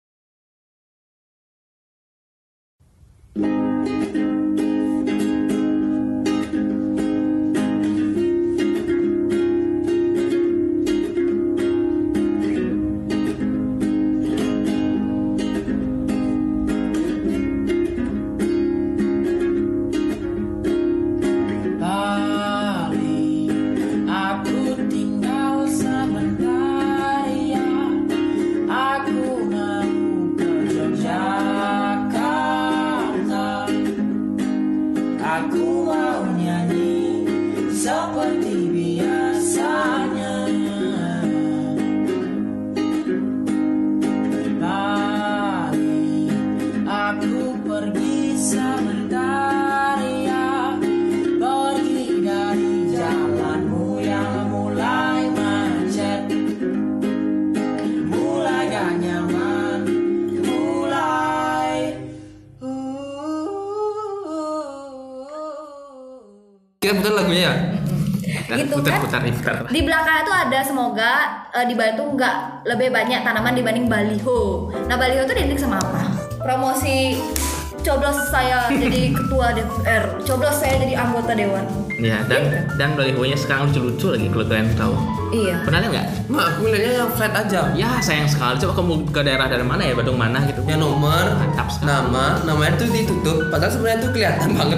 [35.41, 35.80] Aku mau
[67.31, 67.55] lagunya ya
[68.31, 69.01] Gitu putar, kan?
[69.03, 69.55] putar, putar.
[69.71, 71.11] Di belakang itu ada semoga
[71.51, 74.71] eh, di Bali itu nggak lebih banyak tanaman dibanding baliho.
[74.87, 76.03] Nah baliho itu identik sama apa?
[76.39, 77.19] Promosi
[77.83, 81.65] coblos saya jadi ketua DPR, coblos saya jadi anggota dewan.
[82.01, 82.41] Ya dan
[82.75, 84.93] dan balihonya sekarang lucu-lucu lagi kalau kalian tahu.
[85.31, 85.55] Iya.
[85.61, 86.07] Pernah lihat nggak?
[86.27, 88.57] nah aku lihatnya yang flat aja Ya sayang sekali.
[88.57, 90.59] Coba kamu ke daerah dari mana ya, Bandung mana gitu?
[90.65, 91.87] yang nomor Mantap sekali.
[91.87, 94.77] nama namanya tuh ditutup padahal sebenarnya tuh kelihatan banget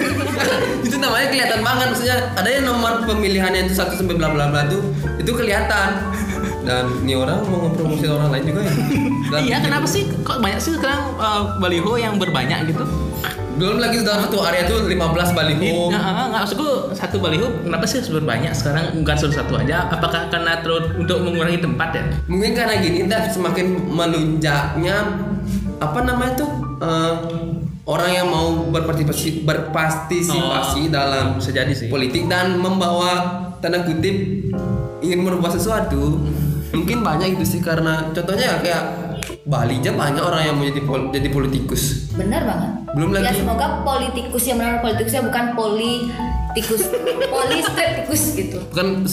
[0.86, 4.66] itu namanya kelihatan banget maksudnya ada yang nomor pemilihannya itu satu sampai bla bla bla
[4.66, 4.82] tuh
[5.16, 5.88] itu kelihatan
[6.60, 8.74] dan ini orang mau ngepromosi orang lain juga ya
[9.30, 12.82] Dan Iya, kenapa sih kok banyak sih sekarang uh, baliho yang berbanyak gitu?
[13.60, 14.96] Belum lagi dalam satu area tuh 15
[15.30, 19.52] baliho Nggak, nggak, nggak maksudku satu baliho kenapa sih harus berbanyak sekarang bukan satu satu
[19.54, 19.84] aja?
[19.86, 22.02] Apakah karena terus untuk mengurangi tempat ya?
[22.24, 24.96] mungkin karena gini dah semakin melunjaknya
[25.76, 27.14] apa namanya tuh eh,
[27.82, 31.86] orang yang mau berpartisipasi berpartisipasi Oh, dalam bisa jadi sih.
[31.86, 33.12] politik dan membawa
[33.58, 34.16] tanda kutip
[35.00, 36.16] ingin merubah sesuatu
[36.70, 38.84] mungkin banyak itu sih karena contohnya ya kayak
[39.42, 42.70] Bali aja banyak orang yang mau jadi pol- jadi politikus Benar banget.
[42.90, 46.82] Belum Ya lagi- semoga politikus yang benar politikusnya bukan politikus,
[47.34, 48.58] polistretikus gitu.
[48.66, 49.06] bukan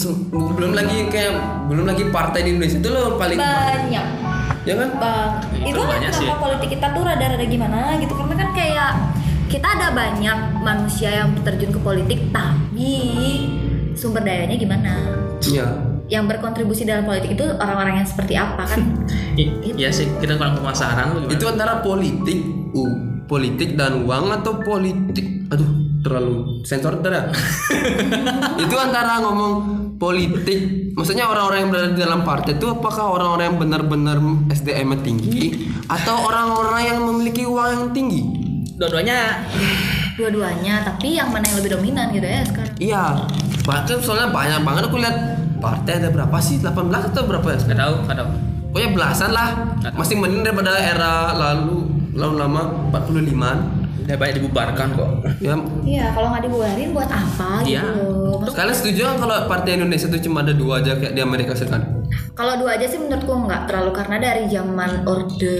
[0.52, 1.32] belum lagi kayak
[1.66, 4.06] belum lagi partai di Indonesia itu loh paling Banyak.
[4.62, 6.26] ya kan Bang, Itu itu kan banyak sih.
[6.26, 8.90] kenapa politik kita tuh rada-rada gimana gitu karena kan kayak
[9.46, 12.92] kita ada banyak manusia yang terjun ke politik tapi
[13.94, 14.92] sumber dayanya gimana?
[15.44, 15.66] iya
[16.08, 18.80] Yang berkontribusi dalam politik itu orang-orang yang seperti apa kan?
[19.78, 22.92] Iya sih, kita kurang pemasaran itu antara politik uh,
[23.28, 25.52] politik dan uang atau politik?
[25.52, 27.22] Aduh terlalu sensor ntar ya.
[28.64, 29.54] Itu antara ngomong
[29.98, 30.94] politik.
[30.94, 34.18] Maksudnya orang-orang yang berada di dalam partai itu apakah orang-orang yang benar-benar
[34.50, 35.42] SDM -nya tinggi
[35.90, 38.22] atau orang-orang yang memiliki uang yang tinggi?
[38.78, 39.42] Dua-duanya.
[40.14, 42.74] Dua-duanya, tapi yang mana yang lebih dominan gitu ya sekarang?
[42.78, 43.04] iya.
[43.66, 45.16] Bahkan soalnya banyak banget aku lihat
[45.58, 46.62] partai ada berapa sih?
[46.62, 47.58] 18 atau berapa ya?
[47.58, 48.30] Nggak tahu, nggak tahu.
[48.70, 49.48] pokoknya belasan lah.
[49.98, 53.58] Masih mending daripada era lalu lalu lama 45an
[54.00, 55.10] Udah banyak dibubarkan kok.
[55.38, 55.52] ya
[55.84, 57.84] Iya, kalau nggak dibubarin buat apa Iya.
[57.84, 58.40] gitu loh.
[58.40, 61.52] Maksud- Kalian setuju nggak kalau partai Indonesia itu cuma ada dua aja kayak di Amerika
[61.52, 61.84] Serikat?
[62.32, 65.58] Kalau dua aja sih menurutku nggak terlalu karena dari zaman orde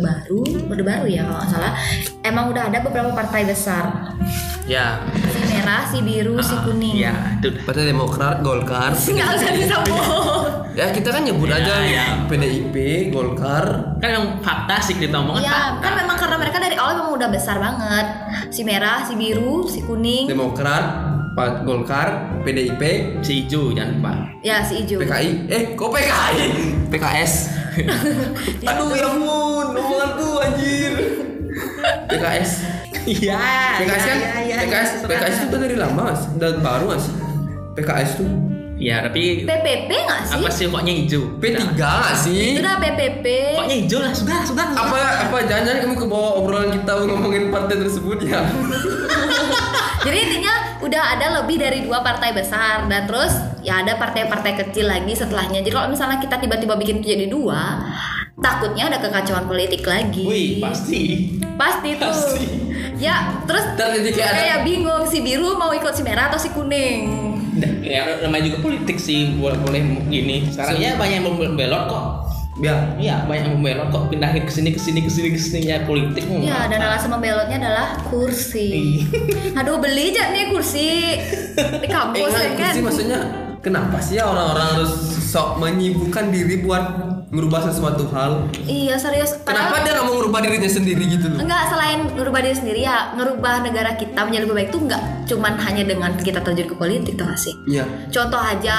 [0.00, 1.72] baru, orde baru ya kalau nggak salah,
[2.22, 3.84] emang udah ada beberapa partai besar,
[4.64, 4.96] Ya.
[5.12, 6.94] si merah, si biru, si Ah, kuning.
[6.94, 7.52] Ya, itu.
[7.62, 8.96] Partai Demokrat, Golkar.
[9.06, 10.48] Nggak usah disebut.
[10.72, 12.04] Ya kita kan nyebut Ya, aja ya.
[12.24, 12.74] PDIP,
[13.08, 13.92] Golkar.
[14.00, 15.82] Kan yang fakta sih kita omongin Iya, fakta.
[15.82, 18.06] kan memang karena mereka dari awal memang udah besar banget.
[18.48, 20.84] Si merah, si biru, si kuning, Demokrat,
[21.32, 22.08] Pak Golkar,
[22.40, 22.82] PDIP,
[23.20, 24.12] si hijau jangan lupa.
[24.40, 24.96] ya si hijau.
[24.98, 25.30] PKI.
[25.46, 26.46] Eh, kok PKI?
[26.88, 27.32] PKS.
[28.70, 30.92] Aduh ya ampun, omongan tuh anjir.
[32.06, 32.50] PKS.
[33.04, 33.40] Iya.
[33.84, 34.16] PKS kan?
[34.16, 37.04] iya, iya, PKS, iya, PKS itu udah dari lama mas, udah baru mas.
[37.74, 38.30] PKS tuh
[38.74, 40.34] Iya, tapi PPP nggak sih?
[40.34, 41.22] apa sih koknya hijau?
[41.38, 42.58] P3 nggak sih?
[42.58, 43.26] Itu udah PPP.
[43.54, 44.66] Koknya hijau lah, sudah, sudah.
[44.74, 44.82] sudah.
[44.82, 44.98] apa
[45.30, 48.42] apa jangan-jangan kamu ke bawah obrolan kita ngomongin partai tersebut ya
[50.04, 53.32] Jadi intinya udah ada lebih dari dua partai besar dan terus
[53.64, 55.64] ya ada partai-partai kecil lagi setelahnya.
[55.64, 57.80] Jadi kalau misalnya kita tiba-tiba bikin itu jadi dua,
[58.36, 60.28] takutnya ada kekacauan politik lagi.
[60.28, 61.32] Wih, pasti.
[61.56, 62.12] Pasti tuh.
[62.12, 62.63] Pasti.
[62.94, 63.64] Ya, terus
[64.14, 67.34] kayak bingung si biru mau ikut si merah atau si kuning.
[67.82, 69.80] Ya, namanya juga politik sih, boleh boleh
[70.10, 70.50] gini.
[70.50, 72.04] Sekarang ya banyak yang membelot kok.
[72.62, 75.60] ya Iya, banyak yang membelot kok pindahin ke sini ke sini ke sini ke sini
[75.74, 76.22] ya politik.
[76.30, 79.02] mau Ya, dan alasan membelotnya adalah kursi.
[79.58, 81.18] Aduh, beli aja nih kursi
[81.54, 82.72] di eh kampus enggak, ya kan.
[82.74, 83.20] sih maksudnya
[83.58, 84.92] kenapa sih ya orang-orang harus
[85.34, 89.34] sok menyibukkan diri buat merubah sesuatu hal Iya, serius.
[89.42, 92.80] kenapa Padahal- dia nggak mau merubah dirinya sendiri gitu loh Enggak, selain ngerubah diri sendiri
[92.80, 96.76] ya, ngerubah negara kita menjadi lebih baik tuh enggak cuman hanya dengan kita terjun ke
[96.76, 97.54] politik tuh sih.
[97.66, 98.76] iya Contoh aja,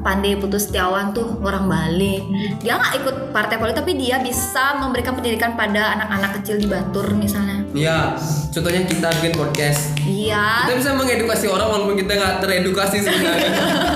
[0.00, 2.24] Pandai Putus Setiawan tuh orang Bali.
[2.58, 7.12] Dia nggak ikut partai politik tapi dia bisa memberikan pendidikan pada anak-anak kecil di Batur
[7.12, 7.59] misalnya.
[7.72, 10.66] Iya contohnya kita bikin podcast Iya.
[10.66, 13.50] kita bisa mengedukasi orang walaupun kita nggak teredukasi sebenarnya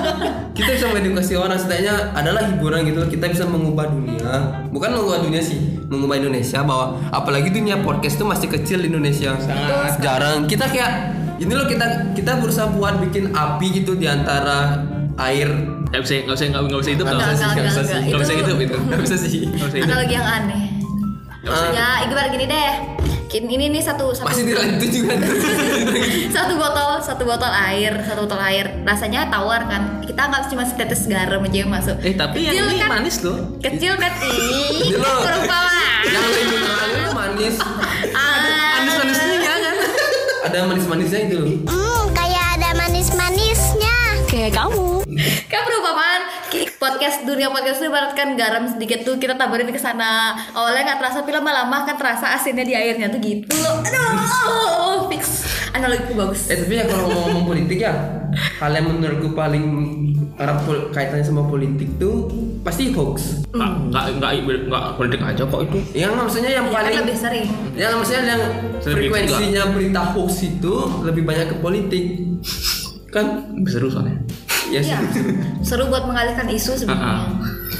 [0.57, 4.31] kita bisa mengedukasi orang setidaknya adalah hiburan gitu kita bisa mengubah dunia
[4.71, 9.35] bukan mengubah dunia sih mengubah Indonesia bahwa apalagi dunia podcast itu masih kecil di Indonesia
[9.37, 9.99] Sangat.
[9.99, 10.93] jarang kita kayak
[11.37, 14.87] ini loh kita kita berusaha buat bikin api gitu di antara
[15.19, 15.51] air
[15.85, 17.95] Nggak bisa, nggak bisa, nggak bisa hidup Nggak bisa sih, enggak, nggak bisa enggak, sih.
[17.95, 18.11] enggak.
[18.11, 18.77] Nggak bisa Itu- hidup itu.
[18.81, 19.95] nggak bisa sih Nggak bisa hidup.
[20.11, 20.63] Yang aneh.
[21.71, 22.73] Ya, ibarat gini deh.
[23.35, 25.15] Kin- Ini nih satu satu masih dilanjut juga
[26.37, 31.03] satu botol satu botol air satu botol air rasanya tawar kan kita nggak cuma setetes
[31.05, 32.89] garam aja yang masuk Eh tapi yang Kecil ini kan?
[32.93, 33.39] manis loh.
[33.59, 35.19] kecil kan ih Ini loh.
[35.21, 37.55] perumpamaan yang lebih mineral itu manis
[38.15, 39.61] Ah, Manis-manisnya kan?
[40.45, 43.97] ada manis-manisnya itu loh Hmm, kayak ada manis-manisnya.
[44.25, 45.03] Kayak kamu.
[45.47, 46.14] kan perumpamaan Ki-
[46.85, 51.25] podcast dunia podcast itu ibaratkan garam sedikit tuh kita taburin ke sana awalnya nggak terasa
[51.25, 56.61] tapi lama-lama kan terasa asinnya di airnya tuh gitu loh aduh fix analogiku bagus Eh
[56.61, 57.95] tapi ya kalau mau ngomong politik ya
[58.61, 59.65] hal yang menurutku paling
[60.37, 62.27] erat pol- kaitannya sama politik tuh
[62.67, 63.47] pasti hoax.
[63.55, 64.33] Nggak, nggak, nggak,
[64.67, 65.79] nggak politik aja kok itu.
[65.95, 67.47] Yang maksudnya yang ya kan paling lebih sering
[67.79, 68.43] yang maksudnya yang
[68.83, 70.75] Sering frekuensinya berita hoax itu
[71.07, 72.05] lebih banyak ke politik.
[73.15, 73.55] Kan?
[73.71, 74.19] Seru soalnya.
[74.83, 74.99] Ya
[75.63, 77.31] seru buat mengalihkan isu sebenarnya.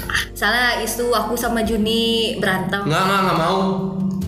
[0.07, 2.83] Ah, Salah isu aku sama Juni berantem.
[2.85, 3.59] Nggak, nggak, nggak mau.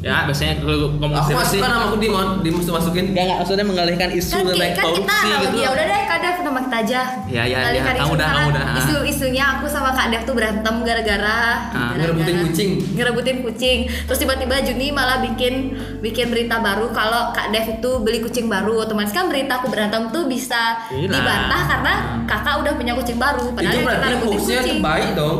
[0.07, 2.07] Ya biasanya kalau ngomong Aku masukkan nama aku di
[2.41, 3.03] dimasuk masukin.
[3.11, 5.57] Enggak, enggak, maksudnya mengalihkan isu Kan, tentang kan kita korupsi analogi gitu.
[5.59, 7.01] ya udah deh Kak Dev nama kita aja.
[7.27, 7.81] Ya, ya, ya.
[7.83, 8.15] Kamu isu.
[8.15, 8.63] dah, Misalnya kamu dah.
[8.63, 8.77] Ah.
[8.79, 12.69] Isu-isunya aku sama Kak Dev tuh berantem gara-gara Ah, gara-gara- ngerebutin kucing.
[12.95, 13.77] Ngerebutin kucing.
[14.07, 15.53] Terus tiba-tiba Juni malah bikin
[15.99, 18.79] bikin berita baru kalau Kak Dev itu beli kucing baru.
[18.79, 21.11] Otomatis kan berita aku berantem tuh bisa Hilang.
[21.11, 21.93] dibantah karena
[22.23, 23.51] kakak udah punya kucing baru.
[23.51, 24.77] Padahal itu kita berarti rebutin kucing.
[24.79, 25.39] baik dong.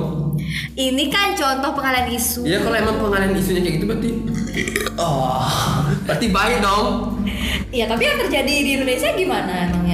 [0.73, 2.41] Ini kan contoh pengalian isu.
[2.43, 4.10] Ya kalau emang pengalian isunya kayak gitu berarti
[4.97, 5.45] Oh
[6.05, 7.17] Berarti baik dong
[7.67, 9.87] Iya, tapi yang terjadi di Indonesia gimana emangnya?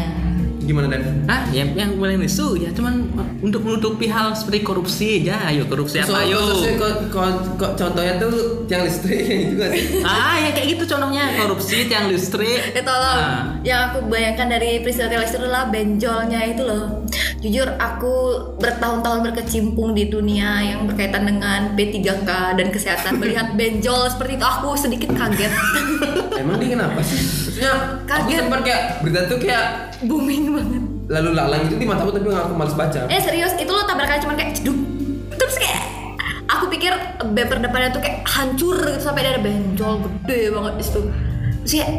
[0.64, 1.28] Gimana Dan?
[1.28, 3.12] Ah, yang yang boleh isu ya cuman
[3.44, 5.52] untuk menutupi hal seperti korupsi aja.
[5.52, 6.40] Ayo korupsi apa ayo.
[6.80, 11.76] kok, contohnya tuh tiang listrik kayak gitu kan sih Ah, ya kayak gitu contohnya korupsi
[11.86, 12.60] tiang listrik.
[12.72, 13.60] Eh tolong, Ah.
[13.62, 17.04] yang aku bayangkan dari peristiwa tenis itu adalah benjolnya itu loh.
[17.44, 18.14] Jujur aku
[18.58, 24.80] bertahun-tahun berkecimpung di dunia yang berkaitan dengan P3K dan kesehatan melihat benjol seperti itu aku
[24.80, 25.52] sedikit kaget.
[26.40, 27.20] Emang dia kenapa sih?
[27.64, 27.72] Maksudnya
[28.04, 28.40] aku Kaget.
[28.42, 29.66] sempat kayak berita tuh kayak
[30.04, 30.84] Booming banget.
[31.04, 33.00] lalu lalang itu di mataku tapi nggak aku males baca.
[33.08, 34.76] Eh serius, itu lo tabrakan cuma kayak ceduk.
[35.34, 35.82] Terus kayak
[36.46, 41.02] aku pikir bumper depannya tuh kayak hancur gitu sampai ada benjol gede banget di situ.
[41.62, 41.90] Terus kayak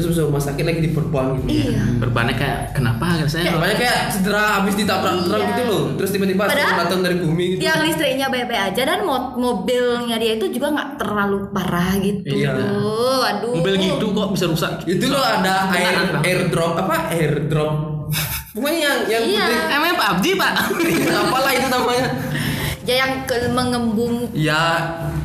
[0.00, 1.48] Terus masuk rumah sakit lagi diperbuang gitu.
[1.70, 1.80] iya.
[1.96, 3.50] Berbannya kayak kenapa rasanya?
[3.52, 5.48] Makanya kayak cedera habis ditabrak truk Iya.
[5.50, 5.82] gitu loh.
[5.94, 7.60] Terus tiba-tiba datang dari bumi gitu.
[7.60, 12.26] Yang listriknya baik-baik aja dan mo- mobilnya dia itu juga nggak terlalu parah gitu.
[12.26, 12.50] Iya.
[12.56, 13.52] Aduh.
[13.54, 14.72] Mobil gitu kok bisa rusak.
[14.84, 17.74] Itu loh ada air airdrop apa airdrop.
[18.50, 19.44] Pokoknya yang yang Iya.
[19.44, 19.58] putih.
[19.70, 20.52] Emangnya PUBG pak?
[21.22, 22.06] apalah itu namanya.
[22.80, 24.62] Ya yang ke mengembung Ya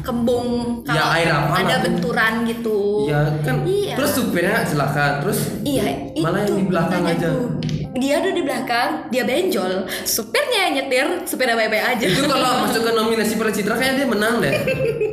[0.06, 0.48] kembung
[0.86, 1.80] Ya, air apa ada lah.
[1.82, 3.10] benturan gitu.
[3.10, 3.66] ya kan.
[3.66, 3.98] Iya.
[3.98, 5.06] Terus supirnya nggak celaka.
[5.20, 5.84] Terus Iya,
[6.16, 7.28] Malah itu yang di belakang aja.
[7.28, 7.50] tuh.
[7.96, 9.72] Dia ada di belakang, dia benjol,
[10.04, 12.06] supirnya yang nyetir, supirnya baik-baik aja.
[12.06, 14.52] itu kalau masuk ke nominasi Piala Citra kayaknya dia menang deh.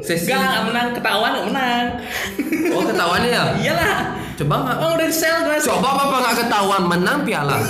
[0.03, 0.27] Sesi.
[0.29, 1.85] Enggak, enggak menang ketahuan enggak menang.
[2.71, 3.45] Oh ketahuannya ya.
[3.57, 3.97] Iyalah.
[4.35, 4.77] Coba nggak?
[4.79, 5.63] Oh udah di sel guys.
[5.63, 7.57] Coba bapak nggak ketahuan menang piala.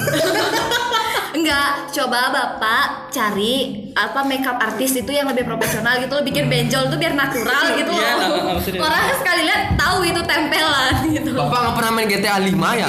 [1.32, 6.88] Enggak, coba Bapak cari apa makeup artis itu yang lebih profesional gitu loh bikin benjol
[6.88, 8.56] tuh biar natural gitu Iya, loh.
[8.56, 8.80] maksudnya.
[8.80, 11.30] Orang sekali lihat tahu itu tempelan gitu.
[11.32, 12.88] Bapak nggak pernah main GTA 5 ya?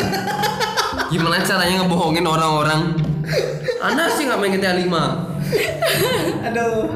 [1.08, 2.82] Gimana caranya ngebohongin orang-orang?
[3.80, 4.92] Anda sih nggak main GTA 5
[6.50, 6.92] Aduh.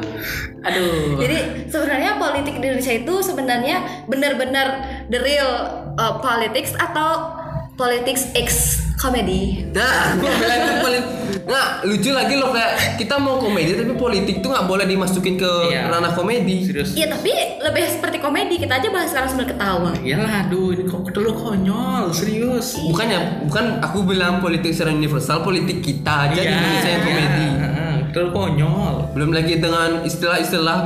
[0.65, 1.15] Aduh.
[1.21, 1.37] Jadi
[1.69, 3.75] sebenarnya politik di Indonesia itu sebenarnya
[4.09, 4.67] benar-benar
[5.07, 5.51] the real
[5.95, 7.36] uh, politics atau
[7.77, 8.49] politics X
[8.97, 9.69] comedy.
[9.69, 11.03] Nah, gue bilang itu paling
[11.47, 15.51] nggak lucu lagi loh kayak kita mau komedi tapi politik tuh nggak boleh dimasukin ke
[15.69, 15.87] Iya.
[15.87, 16.65] ranah komedi.
[16.65, 16.91] Serius.
[16.91, 17.29] Iya tapi
[17.61, 19.93] lebih seperti komedi kita aja bahas sekarang sambil ketawa.
[19.95, 22.81] Iyalah, aduh ini kok terlalu konyol, serius.
[22.81, 27.47] Bukannya bukan aku bilang politik secara universal, politik kita aja di Iya, Indonesia yang komedi.
[27.55, 28.93] Heeh, terlalu konyol.
[29.13, 30.77] Belum lagi dengan istilah-istilah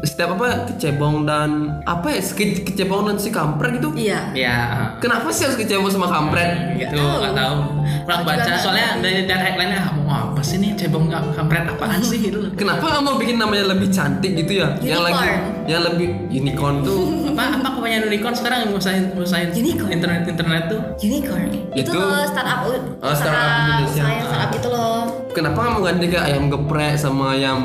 [0.00, 1.50] setiap apa kecebong dan
[1.82, 3.90] apa ya ke, kecebong dan si kampret gitu.
[3.92, 4.30] Iya.
[4.32, 4.56] Ya,
[4.98, 6.78] Kenapa sih harus kecebong sama kampret?
[6.78, 7.56] gitu, nggak tahu.
[8.04, 11.98] Kurang baca, soalnya dari dari headline-nya ah, mau apa sih nih cebong nggak kampret apaan
[11.98, 12.46] sih gitu.
[12.54, 14.68] Kenapa nggak mau bikin namanya lebih cantik gitu ya?
[14.78, 15.66] Yang lagi Unicorn.
[15.68, 19.90] yang lebih unicorn tuh apa apa kebanyakan unicorn sekarang yang ngusahain ngusahain Unicorn.
[19.90, 21.42] internet internet tuh Unicorn.
[21.72, 22.72] Itu, Itu- loh startup Oh,
[23.04, 24.04] usaha startup Indonesia.
[24.22, 25.00] startup itu loh.
[25.30, 27.60] kenapa nggak mau ganti ke ayam geprek sama ayam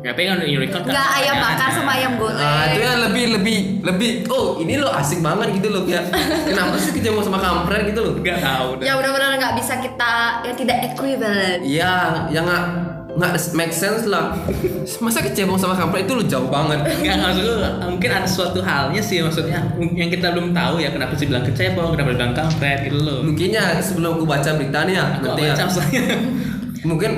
[0.00, 2.40] ya tapi kan unicorn kan Enggak ayam bakar sama ayam goreng.
[2.40, 6.08] Ah, itu yang lebih lebih lebih oh ini lo asik banget gitu loh kayak
[6.48, 8.12] kenapa sih kecebong sama kampret gitu loh?
[8.16, 11.60] nggak tahu Ya benar-benar nggak bisa kita yang tidak equivalent.
[11.60, 11.96] Iya,
[12.32, 12.64] yang nggak
[13.10, 14.32] nggak make sense lah.
[15.02, 16.80] Masa kecebong sama kampret itu lo jauh banget.
[16.80, 17.58] Enggak maksud gue
[17.90, 21.92] mungkin ada suatu halnya sih maksudnya yang kita belum tahu ya kenapa sih bilang kecebong
[21.92, 25.52] kenapa bilang kampret gitu loh Mungkin ya sebelum aku baca berita nih ya, nanti ya.
[25.52, 25.64] baca
[26.80, 27.12] Mungkin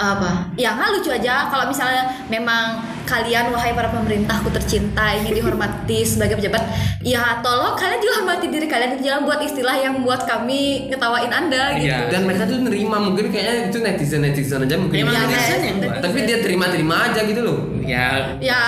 [0.00, 0.30] apa?
[0.56, 1.46] Ya nggak lucu aja.
[1.52, 6.62] Kalau misalnya memang kalian wahai para pemerintahku tercinta ingin dihormati sebagai pejabat
[7.02, 11.74] ya tolong kalian juga hormati diri kalian jangan buat istilah yang membuat kami ngetawain anda
[11.74, 12.06] gitu Iya.
[12.08, 14.96] dan mereka tuh nerima mungkin kayaknya itu netizen netizen aja mungkin.
[14.96, 15.98] Ya, netizen yang buat.
[15.98, 17.58] Tapi dia terima-terima aja gitu loh.
[17.82, 18.60] ya ya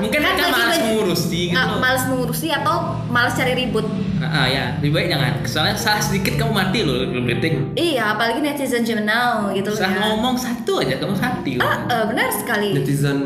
[0.00, 1.78] mungkin mereka lagi malas mengurusi gitu Ah, loh.
[1.78, 3.84] malas mengurusi atau malas cari ribut
[4.16, 8.12] Ah, ah, ya lebih baik jangan soalnya salah sedikit kamu mati loh belum detik iya
[8.12, 11.62] apalagi netizen zaman now gitu loh salah ya ngomong satu aja kamu hati loh.
[11.62, 13.18] ah, eh, benar sekali Netizen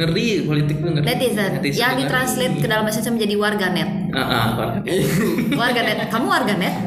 [0.00, 2.00] ngeri politik tuh ngeri netizen, yang ngeri.
[2.08, 4.90] ditranslate ke dalam bahasa Indonesia menjadi warganet ah, ah, warga.
[5.60, 6.74] warganet kamu warganet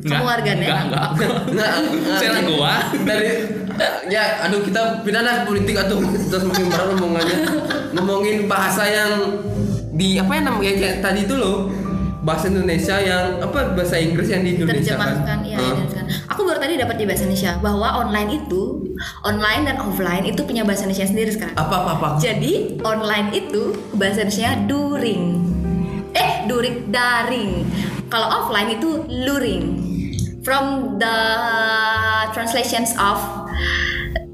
[0.00, 0.64] Enggak, warganet?
[0.64, 1.06] enggak enggak
[1.52, 2.16] Nggak, nggak.
[2.18, 3.28] saya lah gua dari
[4.08, 7.36] ya aduh kita pindah lah politik atau terus makin berat ngomongannya
[7.92, 9.12] ngomongin bahasa yang
[9.92, 11.68] di apa ya namanya kayak tadi itu loh
[12.20, 15.76] bahasa Indonesia yang apa bahasa Inggris yang di Indonesia terjemahkan iya Hah?
[16.30, 18.62] Aku baru tadi dapat di bahasa Indonesia bahwa online itu
[19.26, 21.56] online dan offline itu punya bahasa Indonesia sendiri sekarang.
[21.58, 22.08] Apa apa apa?
[22.16, 25.22] Jadi online itu bahasa Indonesia during.
[26.14, 27.66] Eh during daring.
[28.06, 29.90] Kalau offline itu luring.
[30.40, 31.16] From the
[32.32, 33.20] translations of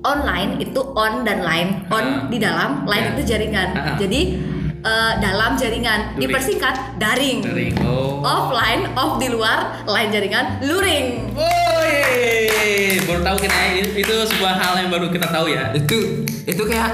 [0.07, 2.31] online itu on dan line on Ah.
[2.31, 3.13] di dalam line Ya.
[3.19, 3.69] itu jaringan.
[3.75, 3.97] Ah.
[3.99, 4.39] jadi
[4.87, 6.15] eh, dalam jaringan.
[6.15, 6.23] Luring.
[6.31, 7.39] Dipersingkat daring.
[7.43, 8.23] Dari oh.
[8.23, 11.35] Offline, off di luar, line jaringan, luring.
[11.35, 13.71] Woi, baru tahu kita ya.
[13.83, 15.75] itu, itu sebuah hal yang baru kita tahu ya.
[15.75, 16.91] Itu itu kayak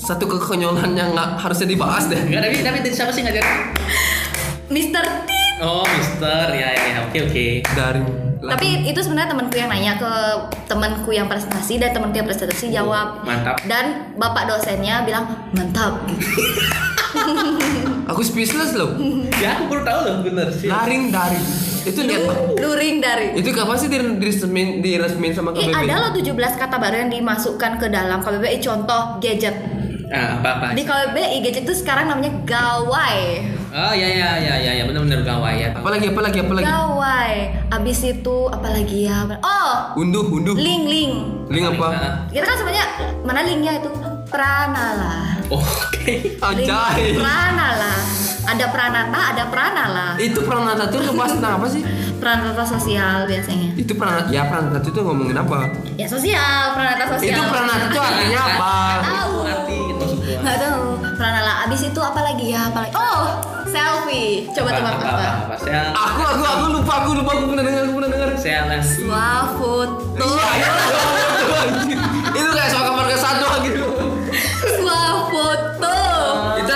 [0.00, 2.18] satu kekonyolan yang nggak harusnya dibahas deh.
[2.18, 3.56] Enggak, tapi tapi dari siapa sih ngajarin?
[4.68, 5.60] Mister Tit.
[5.60, 6.46] Oh, Mister.
[6.50, 6.98] Ya, ya, ya.
[7.06, 7.44] Oke, oke.
[7.66, 8.06] Daring.
[8.44, 10.12] Tapi itu sebenarnya temanku yang nanya ke
[10.66, 13.24] temanku yang presentasi dan temanku yang presentasi jawab.
[13.24, 13.56] Mantap.
[13.64, 16.04] Dan bapak dosennya bilang mantap.
[18.04, 19.00] Aku speechless loh.
[19.40, 20.68] Ya, aku baru tahu loh, bener sih.
[20.68, 21.44] Daring daring.
[21.84, 22.44] Itu niat banget.
[22.58, 23.26] Luring dari.
[23.32, 25.88] Itu kapan sih dir- diresmin diresmin sama Ih, KBBI?
[25.88, 29.56] ada loh 17 kata baru yang dimasukkan ke dalam KBBI contoh gadget.
[30.08, 30.66] Ah, apa apa?
[30.72, 33.40] Di KBBI gadget itu sekarang namanya gawai.
[33.70, 35.68] Oh, ya ya ya ya ya benar-benar gawai ya.
[35.72, 36.64] Apalagi apalagi apalagi.
[36.64, 37.32] Gawai.
[37.70, 39.24] Abis itu apalagi ya?
[39.40, 40.54] Oh, Unduh unduh.
[40.54, 41.12] link link.
[41.48, 41.86] Link apa?
[41.90, 42.86] Ah, Kita kan sebenarnya
[43.22, 43.90] mana linknya itu?
[44.28, 45.40] Pranala.
[45.48, 46.36] Oke.
[46.36, 47.16] Link Anjay.
[47.16, 47.94] Pranala.
[48.44, 50.06] Ada pranata, ada pranala.
[50.20, 51.80] Itu pranata tuh ngebahas tentang apa sih?
[52.20, 53.72] Pranata sosial biasanya.
[53.72, 55.64] Itu pranata ya pranata itu ngomongin apa?
[55.96, 57.32] Ya sosial, pranata sosial.
[57.32, 58.72] Itu pranata itu artinya apa?
[59.00, 59.36] Tahu.
[60.34, 60.42] Gua.
[60.42, 60.82] Nggak tahu.
[61.14, 61.52] Pranala.
[61.66, 62.60] Abis itu apa lagi ya?
[62.68, 62.92] Apa lagi?
[62.98, 63.22] Oh,
[63.70, 64.50] selfie.
[64.50, 65.14] Coba apa, tebak apa, apa?
[65.14, 65.54] apa, apa?
[65.62, 68.28] Saya Aku aku aku lupa aku lupa aku pernah dengar aku pernah dengar.
[68.34, 68.88] les.
[69.06, 70.26] Wah, foto.
[70.34, 71.98] Iya, iya, iya,
[72.34, 73.84] itu kayak soal kamar ke satu gitu.
[74.84, 75.96] Wah, foto.
[76.60, 76.72] itu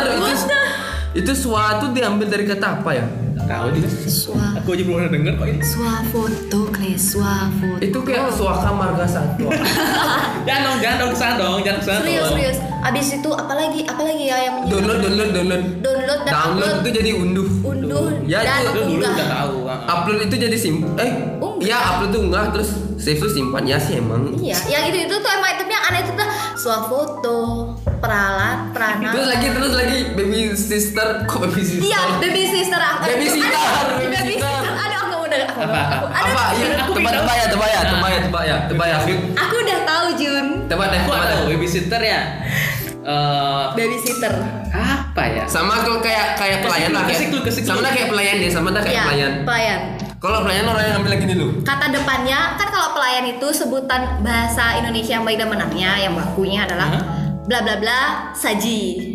[1.18, 3.07] itu suatu diambil dari kata apa ya?
[3.49, 3.89] Tahu juga.
[4.05, 5.61] Swa, Aku aja belum pernah denger kok ini.
[5.63, 7.81] swa foto, kles, swa foto.
[7.81, 9.49] Itu kayak suaka marga satu.
[10.47, 12.33] Jangan dong, jangan dong ke sana dong, jangan ke sana Serius, dong.
[12.35, 12.59] serius.
[12.79, 13.81] Abis itu apa lagi?
[13.83, 15.63] Apa lagi ya yang menyebut- download download download.
[15.79, 16.81] download dan Download upload.
[16.81, 17.49] itu jadi unduh.
[17.63, 19.57] unduh Ya, dan itu Itu dulu udah tahu.
[19.67, 19.79] ah.
[19.91, 21.65] Upload itu jadi sim eh Unggah.
[21.67, 24.29] ya upload tuh unggah terus save tuh simpan ya sih emang.
[24.35, 27.38] Iya, yang itu itu tuh emang tapi yang aneh itu tuh swafoto,
[27.99, 29.14] peralat, prana.
[29.14, 31.87] Terus lagi terus lagi baby sister kok baby sister?
[31.87, 33.03] Iya, baby sister aku.
[33.07, 33.49] Baby sister,
[33.94, 34.51] baby baby sister.
[34.51, 34.75] sister.
[34.77, 35.61] Aduh, aku udah aku.
[35.62, 36.42] Apa, apa?
[36.53, 38.97] Iya, Aku tebak tebak ya, tebak ya, tebak ya, tebak ya, tebak ya.
[39.38, 40.47] Aku udah tahu Jun.
[40.66, 41.47] Tebak deh, Aku tebak ada deh.
[41.49, 42.21] babysitter ya.
[43.09, 44.35] Eh, Babysitter.
[44.68, 45.44] apa ya?
[45.49, 47.33] Sama kayak kayak pelayan lah kayak.
[47.64, 49.33] Sama kayak pelayan deh, sama kayak Iya, pelayan.
[49.47, 49.81] pelayan.
[50.19, 51.47] Kalau pelayan orang yang ambil lagi dulu.
[51.63, 56.67] Kata depannya kan kalau pelayan itu sebutan bahasa Indonesia yang baik dan benarnya yang bakunya
[56.67, 56.91] adalah
[57.47, 58.01] bla bla bla
[58.35, 59.15] saji.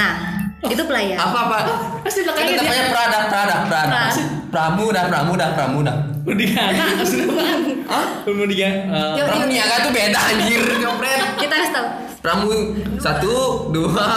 [0.00, 1.20] Nah, itu pelayan.
[1.20, 1.58] Apa apa?
[2.00, 2.60] Pasti Kan belakangnya dia.
[2.64, 3.92] namanya Prada, Prada, Prada.
[3.92, 4.04] Pra.
[4.50, 5.92] Pramuda, Pramuda, Pramuda.
[6.24, 7.60] Maksudnya apaan?
[7.86, 8.06] Hah?
[8.24, 9.24] Eh, yo.
[9.28, 11.20] Pramuniaga tuh beda anjir, jopret.
[11.36, 11.86] Kita kasih tahu.
[12.20, 12.50] Pramu
[12.96, 13.32] satu,
[13.72, 14.08] dua,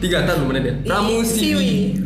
[0.00, 0.74] tiga tahun mana dia?
[0.84, 1.96] Pramu siwi.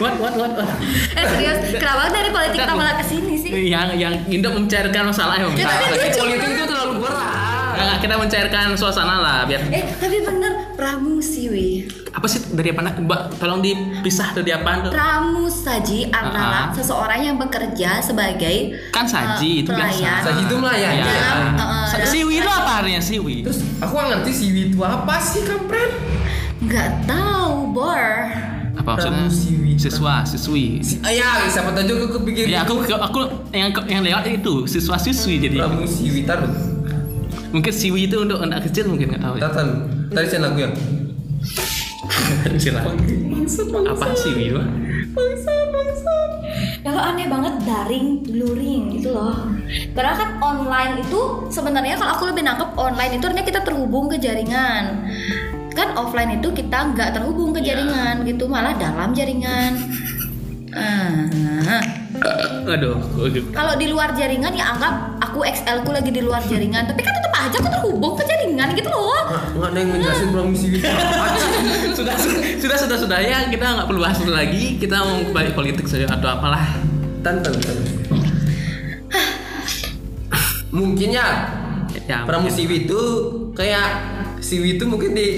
[0.00, 0.68] What what what what?
[1.12, 3.50] Eh serius, kenapa dari politik kita malah ke sini sih?
[3.68, 5.46] Yang yang Indo mencairkan masalah ya.
[5.50, 6.18] Ya, tapi lucu.
[6.18, 7.48] politik itu terlalu berat.
[7.70, 11.88] Nggak, kita mencairkan suasana lah biar Eh tapi bener pramusiwi.
[12.10, 16.74] apa sih dari apa Mbak tolong dipisah tuh di apa tuh Pramu saji adalah Ah.
[16.74, 20.10] seseorang yang bekerja sebagai kan saji eh, itu biasa.
[20.20, 20.98] Saji itu melayani.
[20.98, 21.06] Ya.
[21.06, 24.60] Dalam, uh, uh, Sa- dalam- siwi itu apa artinya siwi Terus aku nggak ngerti siwi
[24.66, 25.92] itu apa sih kampret?
[26.60, 28.02] Nggak tahu bor.
[28.80, 29.28] Apa maksudnya
[29.76, 32.48] siswa siswi Si, ah, ya, siapa tahu juga kepikir.
[32.48, 33.20] ya aku aku
[33.52, 36.48] yang yang lewat itu siswa siswi jadi Pramu siwi taruh.
[37.50, 39.68] mungkin siwi itu untuk anak kecil mungkin nggak tahu ya Tatan,
[40.08, 40.70] tadi saya lagu ya.
[42.62, 42.94] silakan
[43.86, 44.62] apa siwi itu
[46.80, 49.36] Ya lo aneh banget daring, luring gitu loh.
[49.92, 51.20] Karena kan online itu
[51.52, 55.04] sebenarnya kalau aku lebih nangkep online itu artinya kita terhubung ke jaringan.
[55.74, 59.78] Kan offline itu kita nggak terhubung ke jaringan gitu, malah dalam jaringan.
[60.70, 61.82] Ah.
[62.70, 62.94] aduh
[63.50, 67.10] Kalau di luar jaringan ya anggap aku XL ku lagi di luar jaringan, tapi kan
[67.18, 69.26] tetap aja aku terhubung ke jaringan gitu loh.
[69.30, 71.50] Nggak nggak ada yang ngejelasin pramu siwi itu apa sih?
[71.98, 72.14] sudah
[72.60, 76.28] sudah sudah sudah ya kita nggak perlu bahas lagi kita mau kembali politik saja atau
[76.30, 76.62] apalah
[77.24, 77.42] tan.
[80.70, 81.26] Mungkin ya
[82.06, 83.00] ya pramu siwi itu
[83.58, 83.88] kayak
[84.38, 85.28] siwi itu mungkin di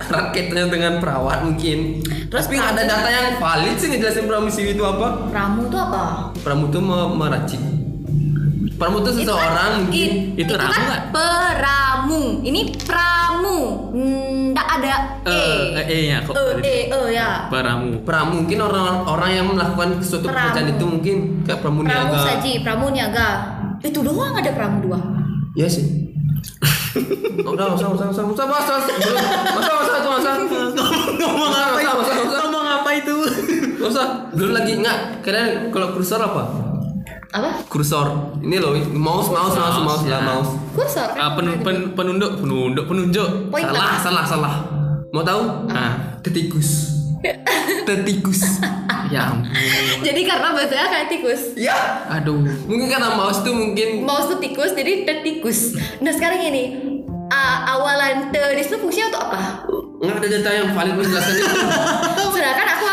[0.00, 2.00] raketnya dengan perawat mungkin.
[2.28, 5.26] Terus Tapi nggak ada pramu- data yang valid sih ngejelasin pramu siwi itu apa.
[5.28, 6.02] Pramu tuh apa?
[6.38, 7.62] Pramu itu me- meracik.
[8.78, 10.10] Pramu itu seseorang kan, mungkin.
[10.32, 11.00] it- Itu ramu kan?
[11.10, 12.22] Peramu.
[12.40, 13.58] Ini pramu.
[14.48, 15.34] Nggak ada e.
[15.74, 17.46] eh eh ya kok E, e, e ya.
[17.46, 20.38] baramu Pramu mungkin orang orang yang melakukan suatu Pramu.
[20.46, 23.28] pekerjaan itu mungkin kayak pramu Pramu saji, pramu niaga.
[23.78, 24.98] Itu doang ada pramu dua.
[25.54, 25.86] Iya sih.
[27.46, 28.94] Udah, usah, usah, usah, usah, usah, usah,
[29.54, 30.34] usah, usah, usah,
[30.74, 30.86] usah,
[31.18, 31.94] ngomong apa itu?
[32.02, 33.16] Usah, usah, ngomong apa itu
[33.88, 35.24] usah, belum lagi nggak.
[35.24, 36.42] Kalian kalau kursor apa?
[37.28, 37.50] Apa?
[37.68, 38.40] Kursor.
[38.40, 40.18] Ini loh, mouse, mouse, mouse, mouse, ya.
[40.18, 40.50] lah, mouse.
[40.74, 41.08] Kursor.
[41.16, 43.28] Ah, pen, pen, penunduk penunduk penunjuk.
[43.52, 44.54] Salah, salah, salah.
[45.12, 45.68] Mau tahu?
[45.72, 46.97] Ah, Tetikus.
[47.88, 48.42] Tetikus.
[49.08, 49.50] ya ampun.
[50.04, 51.42] Jadi karena bahasanya kayak tikus.
[51.56, 52.04] ya.
[52.12, 52.44] Aduh.
[52.68, 55.74] Mungkin karena mouse tuh mungkin Mouse tuh tikus jadi tetikus.
[56.04, 56.64] Nah sekarang ini
[57.32, 59.40] uh, awalan te di situ fungsinya untuk apa?
[59.98, 61.56] nggak ada data yang valid menjelaskan itu.
[62.38, 62.84] Sedangkan aku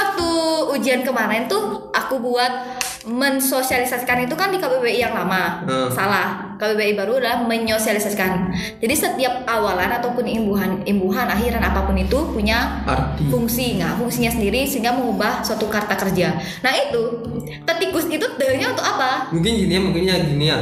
[0.86, 2.78] ujian kemarin tuh aku buat
[3.10, 5.66] mensosialisasikan itu kan di KBBI yang lama.
[5.66, 5.90] Hmm.
[5.90, 6.54] Salah.
[6.62, 8.54] KBBI baru adalah menyosialisasikan.
[8.78, 13.26] Jadi setiap awalan ataupun imbuhan imbuhan akhiran apa pun itu punya Arti.
[13.34, 16.38] fungsi nggak fungsinya sendiri sehingga mengubah suatu kata kerja.
[16.62, 17.02] Nah itu
[17.66, 19.34] tetikus itu te-nya untuk apa?
[19.34, 20.58] Mungkin gini ya, mungkin ya gini ya.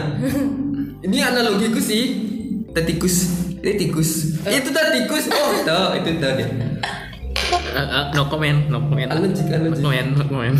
[1.11, 2.31] Ini analogiku sih.
[2.71, 3.27] Tetikus.
[3.59, 4.39] Ini tikus.
[4.47, 5.27] Itu tetikus.
[5.27, 6.31] Oh, tuh, itu tuh
[7.53, 9.09] Eh, eh, no comment, no comment.
[9.09, 9.81] Allergic, allergic.
[9.81, 10.57] No comment, no comment.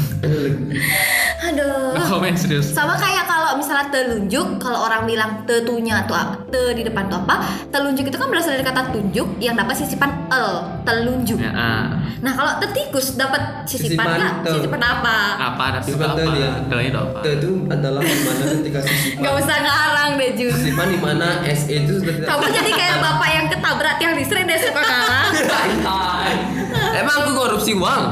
[1.44, 1.94] Aduh.
[1.94, 2.74] No comment serius.
[2.74, 6.16] Sama kayak kalau misalnya telunjuk, kalau orang bilang tetunya atau
[6.50, 7.36] te di depan tuh apa?
[7.70, 10.50] Telunjuk itu kan berasal dari kata tunjuk yang dapat sisipan el,
[10.88, 11.38] telunjuk.
[11.38, 11.86] Ya, ah.
[12.24, 14.34] Nah, kalau tetikus dapat sisipan Sisipan nggak?
[14.42, 14.50] te.
[14.58, 15.18] Sisipan apa?
[15.38, 16.22] apa tapi Sifat apa?
[16.34, 16.50] dia.
[16.72, 17.20] Telanya itu apa?
[17.20, 19.20] Te itu adalah mana ketika sisipan.
[19.22, 20.54] Nggak usah ngarang deh Jun.
[20.56, 21.94] Sisipan di mana SE itu.
[22.02, 25.32] Kamu jadi kayak bapak yang ketabrak yang disering deh suka ngarang.
[26.94, 28.04] Emang aku korupsi uang.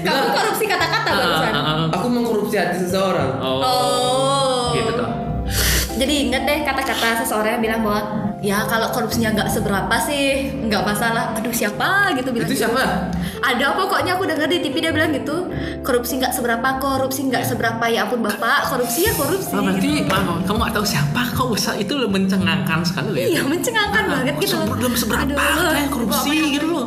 [0.00, 1.52] Kamu korupsi kata-kata Ah, barusan.
[1.52, 1.84] ah, ah.
[1.92, 3.30] Aku mengkorupsi hati seseorang.
[3.38, 3.60] Oh.
[3.60, 4.43] Oh.
[6.04, 8.00] Jadi inget deh kata-kata seseorang yang bilang bahwa
[8.44, 11.32] ya kalau korupsinya nggak seberapa sih nggak masalah.
[11.32, 12.44] Aduh siapa gitu bilang.
[12.44, 12.68] Itu gitu.
[12.68, 13.08] siapa?
[13.40, 15.48] Ada pokoknya aku dengar di TV dia bilang gitu.
[15.80, 18.68] Korupsi nggak seberapa, korupsi nggak seberapa ya ampun bapak.
[18.68, 19.56] Korupsi ya korupsi.
[19.56, 20.12] Ah, berarti gitu.
[20.12, 23.26] Mama, kamu gak tahu siapa kok bisa itu lo mencengangkan sekali loh ya.
[23.32, 24.56] Iya mencengangkan banget gitu.
[24.60, 26.86] Belum seberapa kayak korupsi gitu loh.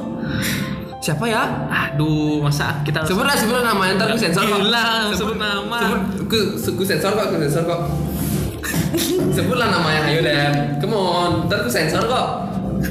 [1.01, 1.65] Siapa ya?
[1.73, 4.61] Aduh, masa kita Sebut lah, sebut namanya ntar aku sensor kok.
[4.61, 5.79] Gila, sebut nama.
[5.81, 7.81] Sebut, aku sensor kok, aku sensor kok.
[9.31, 10.35] Sebutlah namanya, ayo deh.
[10.79, 12.27] Come on, ntar aku sensor kok.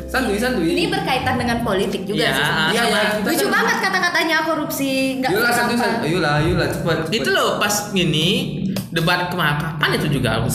[0.06, 0.66] Santuy, santuy.
[0.68, 2.44] Ini berkaitan dengan politik juga Iya, sih.
[2.72, 3.02] Iya, iya.
[3.16, 6.06] kita Lucu kan- banget kata-katanya korupsi nggak Ayolah, santuy, santuy.
[6.08, 6.96] Ayolah, ayolah, cepat.
[7.04, 7.14] cepat.
[7.14, 8.28] Itu loh pas ini
[8.88, 10.48] debat kemarin kapan itu juga aku.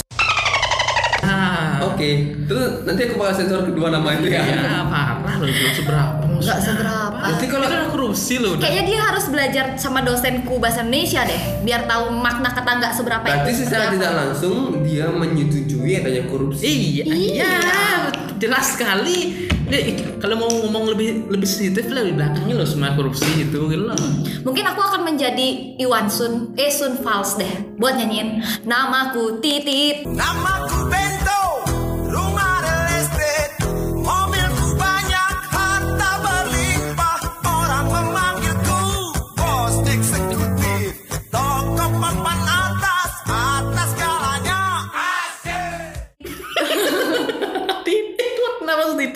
[1.22, 1.78] Ah.
[1.84, 2.10] Oke,
[2.44, 4.42] terus nanti aku bakal sensor kedua nama itu ya.
[4.42, 6.26] Ya, parah loh, seberapa.
[6.42, 7.18] Nggak seberapa.
[7.22, 8.58] Berarti kalau udah korupsi loh.
[8.58, 13.24] Kayaknya dia harus belajar sama dosenku bahasa Indonesia deh, biar tahu makna kata nggak seberapa
[13.24, 16.64] Berarti itu secara tidak langsung dia menyetujui adanya korupsi.
[16.66, 17.14] Iya, Iya.
[17.38, 17.54] iya,
[18.38, 19.48] jelas sekali.
[19.72, 19.88] Dia,
[20.20, 23.96] kalau mau ngomong lebih lebih sensitif lah di belakangnya loh semua korupsi itu gitu loh.
[24.44, 27.48] Mungkin aku akan menjadi Iwan Sun, eh Sun Fals deh,
[27.80, 30.04] buat nyanyiin namaku Titit.
[30.04, 31.11] Namaku Bento,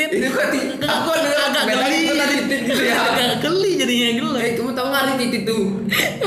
[0.09, 0.21] titit?
[0.25, 1.97] Itu kan ti- aku agak geli.
[2.05, 2.95] itu tadi titit gitu ya.
[3.01, 4.33] Agak geli jadinya loh.
[4.37, 5.63] Eh, kamu tahu arti titit tuh?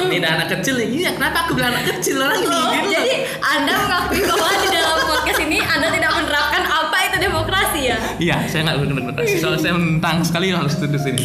[0.09, 0.89] Ini ada anak kecil nih.
[0.89, 2.59] Iya, kenapa aku bilang anak kecil orang ini?
[2.89, 7.99] Jadi Anda mengakui bahwa di dalam podcast ini Anda tidak menerapkan apa itu demokrasi ya?
[8.19, 9.35] Iya, saya nggak berdemokrasi.
[9.39, 11.25] Soalnya saya menentang sekali itu di sini.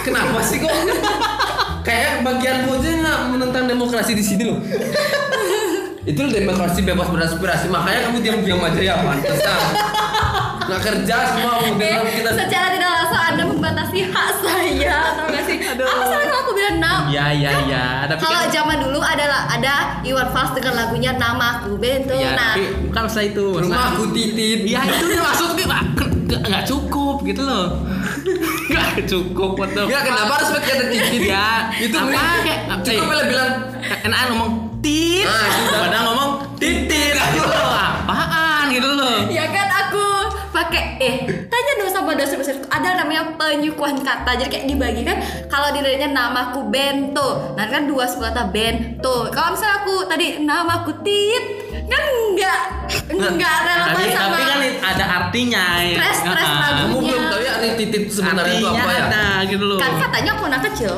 [0.00, 0.72] Kenapa sih kok?
[1.84, 4.60] Kayak bagian aja nggak menentang demokrasi di sini loh.
[6.00, 9.60] Itu demokrasi bebas beraspirasi, makanya kamu diam-diam aja ya pantesan.
[10.70, 15.56] Nggak kerja semua udah kita secara tidak langsung Anda membatasi hak saya, atau nggak sih?
[15.60, 17.00] Apa salah kalau aku bilang nam?
[17.06, 17.86] Iya, iya, iya.
[18.06, 22.14] Tapi Kalau kan zaman dulu adalah ada Iwan Fals dengan lagunya Namaku Bento.
[22.14, 23.44] Iya, nah, tapi bukan saya itu.
[23.56, 24.58] rumahku titit.
[24.62, 27.66] Iya itu dia maksudnya nggak nggak- nggak cukup gitu loh.
[28.70, 29.86] Nggak cukup betul.
[29.86, 31.20] Ya kenapa harus pakai kata titit?
[31.26, 33.52] Ya, itu apa kayak cukup eh, lah bilang
[33.82, 37.70] enak ngomong tit, Ah, padahal ngomong titit gitu loh.
[37.74, 39.26] Apaan gitu loh.
[39.28, 39.99] ya kan aku
[40.50, 41.14] pakai eh
[41.46, 46.66] tanya dong sama dosen-dosen ada namanya penyukuan kata jadi kayak dibagi kan kalau dirinya namaku
[46.66, 51.44] Bento nah kan dua suku kata Bento kalau misalnya aku tadi namaku Tit
[51.86, 52.60] kan enggak
[53.08, 55.96] enggak relevan Tapi, sama tapi kan ada artinya ya.
[55.96, 56.58] Stres, stres Ah.
[56.60, 56.78] lagu.
[56.80, 59.02] kamu belum tahu ya arti titit sebenarnya itu apa ya?
[59.06, 59.78] ada gitu loh.
[59.78, 60.94] kan katanya aku anak kecil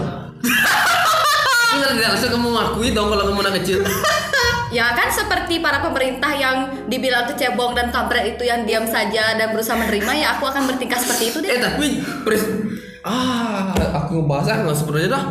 [1.73, 3.79] Enggak tidak langsung kamu ngakui dong kalau kamu anak kecil.
[4.73, 9.53] Ya kan seperti para pemerintah yang dibilang kecebong dan kampret itu yang diam saja dan
[9.53, 11.61] berusaha menerima ya aku akan bertingkah seperti itu Eh deh.
[11.61, 11.87] tapi
[12.25, 12.43] pres
[13.05, 15.25] ah aku ngebahas ah nggak sebenarnya dah.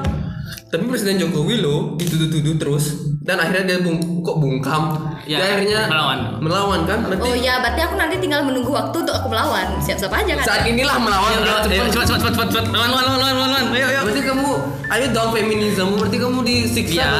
[0.71, 4.83] Tapi Presiden Jokowi loh dituduh-tuduh terus dan akhirnya dia bung, kok bungkam
[5.21, 6.19] Ya, dia akhirnya melawan.
[6.39, 9.79] melawan kan berarti Oh iya, berarti aku nanti tinggal menunggu waktu untuk aku melawan.
[9.79, 10.43] Siap-siap aja kan?
[10.43, 11.87] saat inilah melawan ayo, cepet.
[11.87, 13.99] cepat, cepat, cepat, cepat, lawan, lawan, lawan, lawan, lawan, ayo, ayo.
[14.03, 14.49] berarti kamu
[14.91, 17.11] ayo dong feminisme berarti kamu disiksa Ya.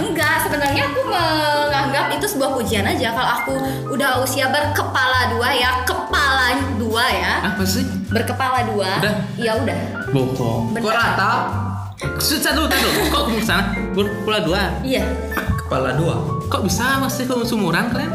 [0.00, 3.12] Enggak, sebenarnya aku menganggap itu sebuah pujian aja.
[3.12, 3.54] Kalau aku
[3.90, 6.48] udah usia berkepala dua ya, kepala
[6.78, 7.84] dua ya, Apa sih?
[8.06, 9.14] berkepala dua, Udah?
[9.36, 9.78] ya udah.
[10.08, 10.72] Bohong.
[10.72, 11.32] kok rata
[12.20, 12.88] Susah dulu, dulu.
[13.10, 13.72] Kok kamu sana?
[13.94, 14.62] Berpula dua.
[14.84, 15.04] Iya,
[15.64, 16.14] kepala dua
[16.52, 18.12] Kok bisa masih kamu sumuran kalian?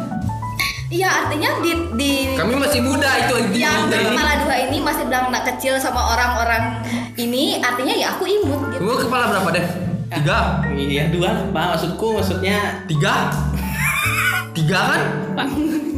[0.89, 1.71] iya artinya di
[2.01, 6.01] di kami masih muda itu intinya yang berkepala dua ini masih bilang anak kecil sama
[6.01, 6.81] orang-orang
[7.13, 8.81] ini, artinya ya aku imut gitu.
[8.81, 9.65] kamu kepala berapa deh
[10.09, 11.65] tiga Iya, dua lah, Pak.
[11.77, 13.29] Maksudku, maksudnya tiga
[14.57, 15.01] tiga kan
[15.37, 15.47] Pak,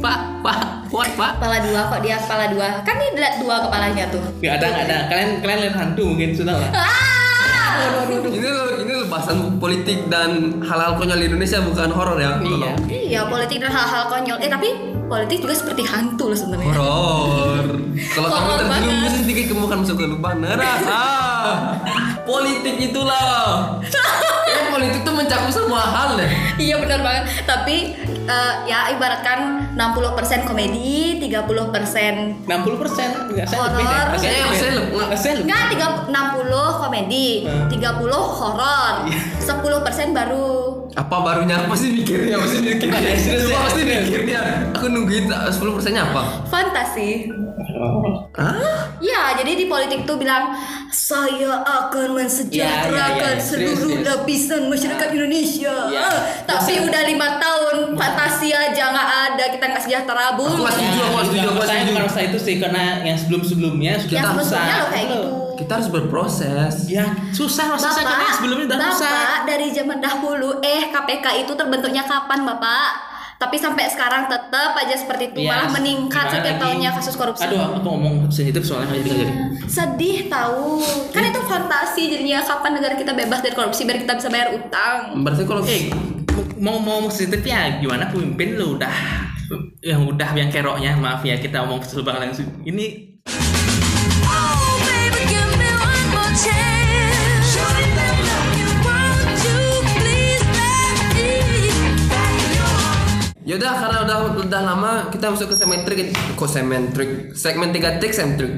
[0.04, 0.60] Pak, Pak,
[0.92, 1.40] kuat Pak.
[1.40, 4.24] Kepala dua kok dia kepala dua, kan ini dua kepalanya tuh.
[4.44, 4.98] Gak ada, gak ada.
[5.08, 6.70] Kalian, kalian lihat hantu mungkin sudah lah.
[8.32, 8.50] Ini
[8.82, 10.30] ini bahasan politik dan
[10.62, 12.72] hal-hal konyol di Indonesia bukan horor ya Iya.
[12.88, 14.38] Iya politik dan hal-hal konyol.
[14.40, 14.70] Eh tapi
[15.06, 16.72] politik juga seperti hantu loh sebenarnya.
[16.72, 17.68] horor
[18.10, 21.04] kalau kamu terjerumus sedikit kamu akan masuk ke lubang neraka
[22.30, 23.78] politik itulah
[24.72, 26.30] politik tuh mencakup semua hal deh
[26.64, 27.24] Iya benar banget.
[27.44, 27.76] Tapi
[28.24, 29.40] eh, ya ibaratkan
[29.74, 29.82] 60%
[30.44, 32.48] komedi, 30% 60
[32.78, 33.10] persen.
[33.28, 33.90] Enggak, saya lebih deh.
[33.92, 34.08] Horor.
[34.12, 34.58] Saya Saya- lebih.
[34.58, 34.94] saya lebih.
[35.16, 35.46] Saya lebih.
[35.46, 35.64] enggak
[36.06, 37.68] 3, 60 komedi, Hmm.
[37.68, 37.98] 30
[38.32, 38.94] horor,
[39.38, 40.52] 10% baru.
[40.92, 43.64] apa barunya aku pasti mikirnya pasti mikirnya Serius, Coba ya?
[43.64, 44.04] pasti Serius.
[44.04, 47.32] mikirnya aku nungguin 10 persennya apa Fantasi.
[48.34, 48.92] Hah?
[49.00, 50.54] Ya, jadi di politik tuh bilang
[50.88, 53.42] saya akan mensejahterakan Ya, ya, ya.
[53.42, 54.04] Seluruh serius.
[54.04, 55.76] lapisan masyarakat Indonesia.
[55.88, 56.04] Ya.
[56.04, 60.44] Ah, Tapi Masa- udah lima tahun fantasi aja nggak ada kita nggak sejahtera bu.
[60.46, 61.90] Aku nggak setuju, aku nggak setuju, aku nggak saya setuju.
[61.90, 64.44] bukan masalah itu sih karena yang sebelum-sebelumnya sudah Yang susah.
[64.44, 65.22] sebelumnya lo kayak gitu.
[65.58, 69.22] kita harus berproses Ya, susah saya karena sebelumnya udah Bapak susah.
[69.46, 73.11] dari zaman dahulu eh KPK itu terbentuknya kapan Bapak?
[73.42, 76.62] Tapi sampai sekarang tetap aja seperti itu Ya, malah meningkat setiap lagi?
[76.62, 77.42] tahunnya kasus korupsi.
[77.42, 79.34] Aduh, aku ngomong sensitif soalnya jadi jadi.
[79.66, 80.78] Sedih tahu.
[81.10, 85.18] Kan itu fantasi jadinya kapan negara kita bebas dari korupsi biar kita bisa bayar utang.
[85.20, 85.90] berarti kalau Eh,
[86.56, 88.94] mau mau sensitif ya gimana pemimpin lu udah
[89.82, 93.18] yang udah yang keroknya maaf ya kita omong keselubang langsung ini
[94.24, 96.71] Oh, baby, give me one more chance.
[103.52, 106.16] Yaudah karena udah udah lama kita masuk ke segmen trik.
[106.40, 107.36] Kok segmen trik?
[107.36, 108.48] Segmen tiga tips and trik.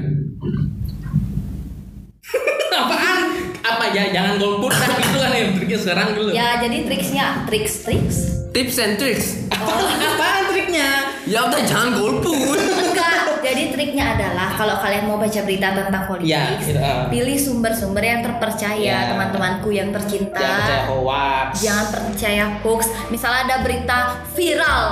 [2.78, 3.18] Apaan?
[3.58, 4.14] Apa ya?
[4.14, 6.30] Jangan golput kan gitu kan yang triknya sekarang dulu.
[6.30, 8.43] Ya jadi triksnya triks triks.
[8.54, 10.88] Tips and tricks apaan triknya
[11.24, 13.42] ya udah jangan golput Enggak.
[13.44, 16.80] Jadi triknya adalah kalau kalian mau baca berita tentang politik, Ya, gitu,
[17.12, 18.98] pilih sumber-sumber yang terpercaya Ya.
[19.12, 20.40] teman-temanku yang tercinta.
[20.40, 22.80] jangan percaya hoax Jangan percaya hoax.
[23.10, 23.98] Misalnya ada berita
[24.32, 24.88] viral.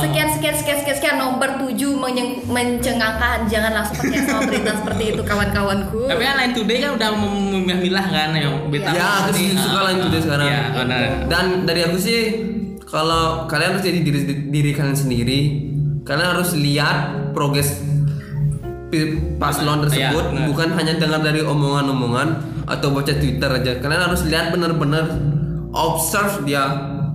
[0.00, 3.46] Sekian sekian sekian sekian sekian nomor 7 menyeng- mencengangkan.
[3.46, 6.00] Jangan langsung percaya sama berita seperti itu kawan-kawanku.
[6.04, 9.80] tapi kan lain today kan udah mem- memilah kan yang berita ya aku sih suka
[9.84, 12.20] lain today sekarang ya benar dan dari aku sih
[12.94, 15.40] kalau kalian harus jadi diri diri kalian sendiri
[16.06, 16.96] kalian harus lihat
[17.34, 17.82] progres
[19.36, 20.46] paslon tersebut Iya, benar.
[20.46, 22.28] bukan hanya dengar dari omongan-omongan
[22.64, 23.82] atau baca Twitter aja.
[23.82, 25.10] Kalian harus lihat benar-benar
[25.74, 26.62] observe dia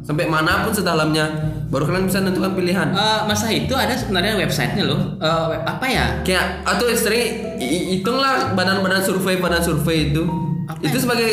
[0.03, 1.31] sampai mana pun sedalamnya
[1.69, 2.87] baru kalian bisa menentukan pilihan.
[2.91, 5.15] Eh, masa itu ada sebenarnya websitenya loh.
[5.47, 6.05] Web- apa ya?
[6.21, 7.23] Kayak atau sering
[7.55, 10.27] i- i- hitunglah badan-badan survei badan survei itu.
[10.67, 11.01] Apa itu ya?
[11.01, 11.29] sebagai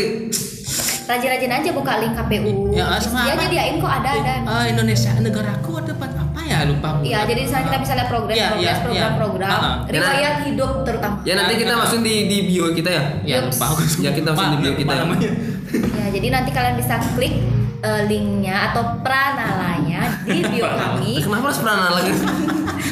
[1.06, 2.74] Rajin-rajin aja buka link KPU.
[2.74, 3.42] Ya, sama Dia apa?
[3.46, 4.34] nyediain kok ada ada.
[4.42, 6.88] Eh, Indonesia negaraku ada apa apa ya lupa.
[6.98, 9.62] Iya, jadi di sana kita bisa lihat progres, Iya, progres, iya, program-program, iya.
[9.62, 11.16] Ah, riwayat hidup terutama.
[11.22, 13.82] ya nanti kita masukin di di bio kita ya Ya lupa aku.
[14.02, 14.98] Ya, kita masuk di bio kita ya.
[15.06, 15.30] namanya.
[15.72, 17.34] Ya, jadi nanti kalian bisa klik
[17.80, 21.22] eh, linknya atau pranalanya di bio kami.
[21.22, 22.10] kenapa harus pernah lagi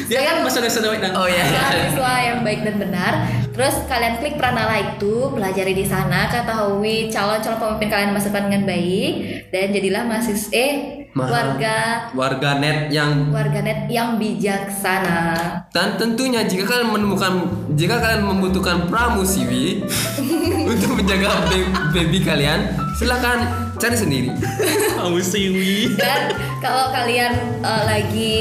[0.05, 3.13] Dia kan sedang dan oh ya mahasiswa yang baik dan benar.
[3.55, 8.67] Terus kalian klik Pranala itu, pelajari di sana, ketahui calon-calon pemimpin kalian masa depan dengan
[8.67, 9.13] baik
[9.47, 10.73] dan jadilah mahasiswa eh
[11.15, 11.31] Mahal.
[11.31, 11.75] warga
[12.11, 15.47] warga net yang warganet yang bijaksana.
[15.71, 17.33] dan tentunya jika kalian menemukan
[17.71, 19.87] jika kalian membutuhkan pramusiwi
[20.75, 21.47] untuk menjaga
[21.95, 23.47] baby kalian silakan
[23.79, 24.27] cari sendiri
[24.99, 25.95] Kamu siwi.
[25.95, 27.31] Dan kalau kalian
[27.61, 28.35] eh, lagi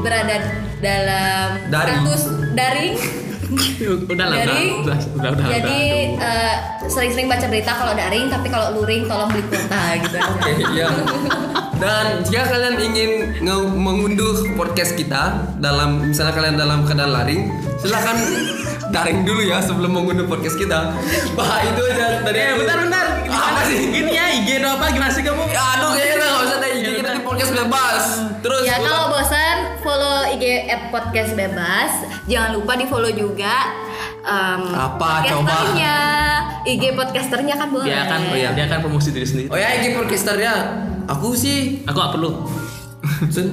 [0.00, 0.36] berada
[0.78, 2.00] dalam Daring.
[2.04, 2.94] status daring
[4.12, 5.80] udah lah, udah, udah, udah, udah, Jadi
[6.20, 10.28] eh, sering-sering baca berita kalau daring, tapi kalau luring tolong beli kuota gitu aja.
[10.36, 10.88] Oke, ya.
[11.78, 17.48] Dan jika kalian ingin nge- mengunduh podcast kita dalam misalnya kalian dalam keadaan laring,
[17.80, 18.16] silakan
[18.94, 20.92] daring dulu ya sebelum mengunduh podcast kita.
[21.32, 22.38] Bah itu aja tadi.
[22.40, 23.06] Eh, bentar, bentar.
[23.28, 23.78] Apa sih?
[23.88, 25.44] Gini ya, IG do apa gimana sih kamu?
[25.48, 26.77] Ya, aduh kayaknya udah nggak usah di
[27.38, 28.02] podcast bebas.
[28.42, 31.90] Terus Ya kalau bosan follow IG at podcast bebas.
[32.26, 33.54] Jangan lupa di follow juga
[34.20, 35.46] em, Apa, coba?
[35.46, 35.96] podcasternya.
[36.66, 37.86] IG podcasternya kan boleh.
[37.86, 38.50] Dia kan, Oh, iya.
[38.52, 39.46] dia kan promosi diri sendiri.
[39.48, 40.52] Oh ya IG podcasternya
[41.06, 42.32] aku sih Aku gak perlu.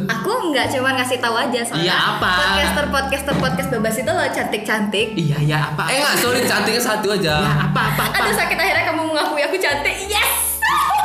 [0.06, 2.32] Aku nggak cuma ngasih tahu aja soalnya Iya, apa?
[2.36, 5.08] podcaster podcaster podcast bebas itu loh cantik cantik.
[5.14, 5.86] Iya, ya apa?
[5.88, 7.34] Eh enggak, sorry cantiknya satu aja.
[7.40, 8.18] Ya, apa, apa, apa?
[8.20, 9.96] Aduh sakit akhirnya kamu mengakui aku cantik.
[10.04, 10.55] Yes.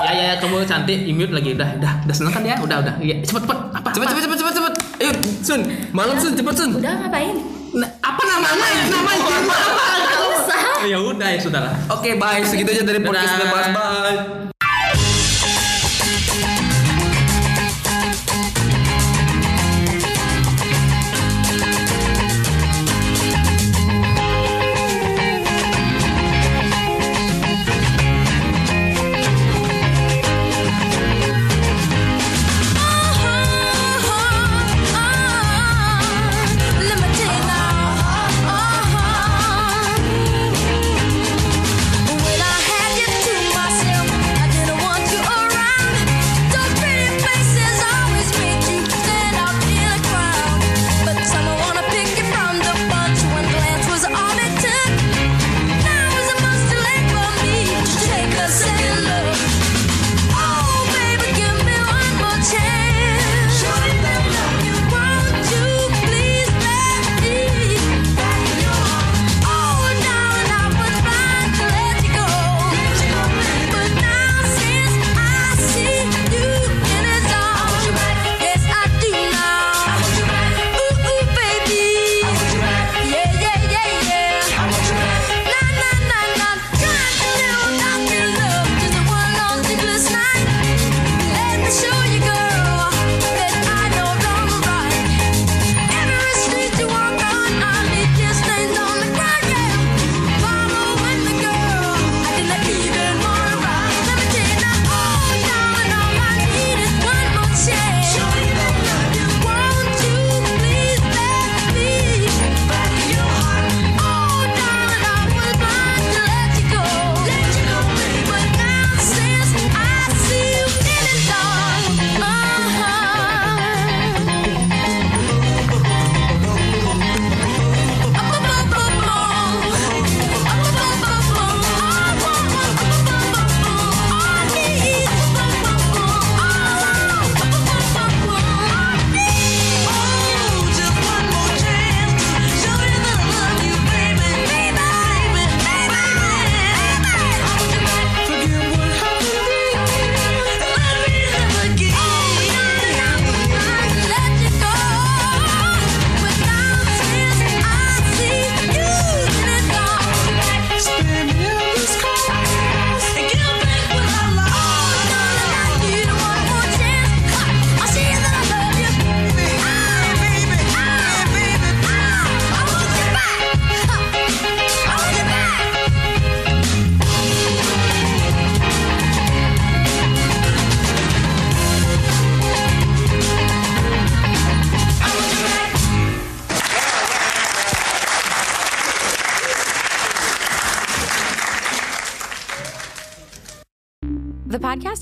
[0.01, 2.94] Ya, ya, ya, kamu cantik, immute lagi, udah, udah, udah seneng kan ya, udah, udah,
[3.05, 4.12] ya, cepet, cepet, apa, Cepet apa?
[4.16, 4.74] cepet cepet cepet cepet.
[5.01, 5.11] Ayo
[5.44, 5.61] Sun,
[5.92, 6.70] malam Sun, cepet Sun.
[6.80, 7.36] Udah ngapain?
[7.70, 8.82] Nah, apa namanya?
[8.90, 9.55] Namanya apa?
[10.03, 10.61] Gak usah.
[10.88, 11.74] Ya udah, ya sudahlah.
[11.92, 12.42] Oke, bye.
[12.42, 13.66] Segitu aja dari podcast bebas.
[13.70, 14.49] Bye.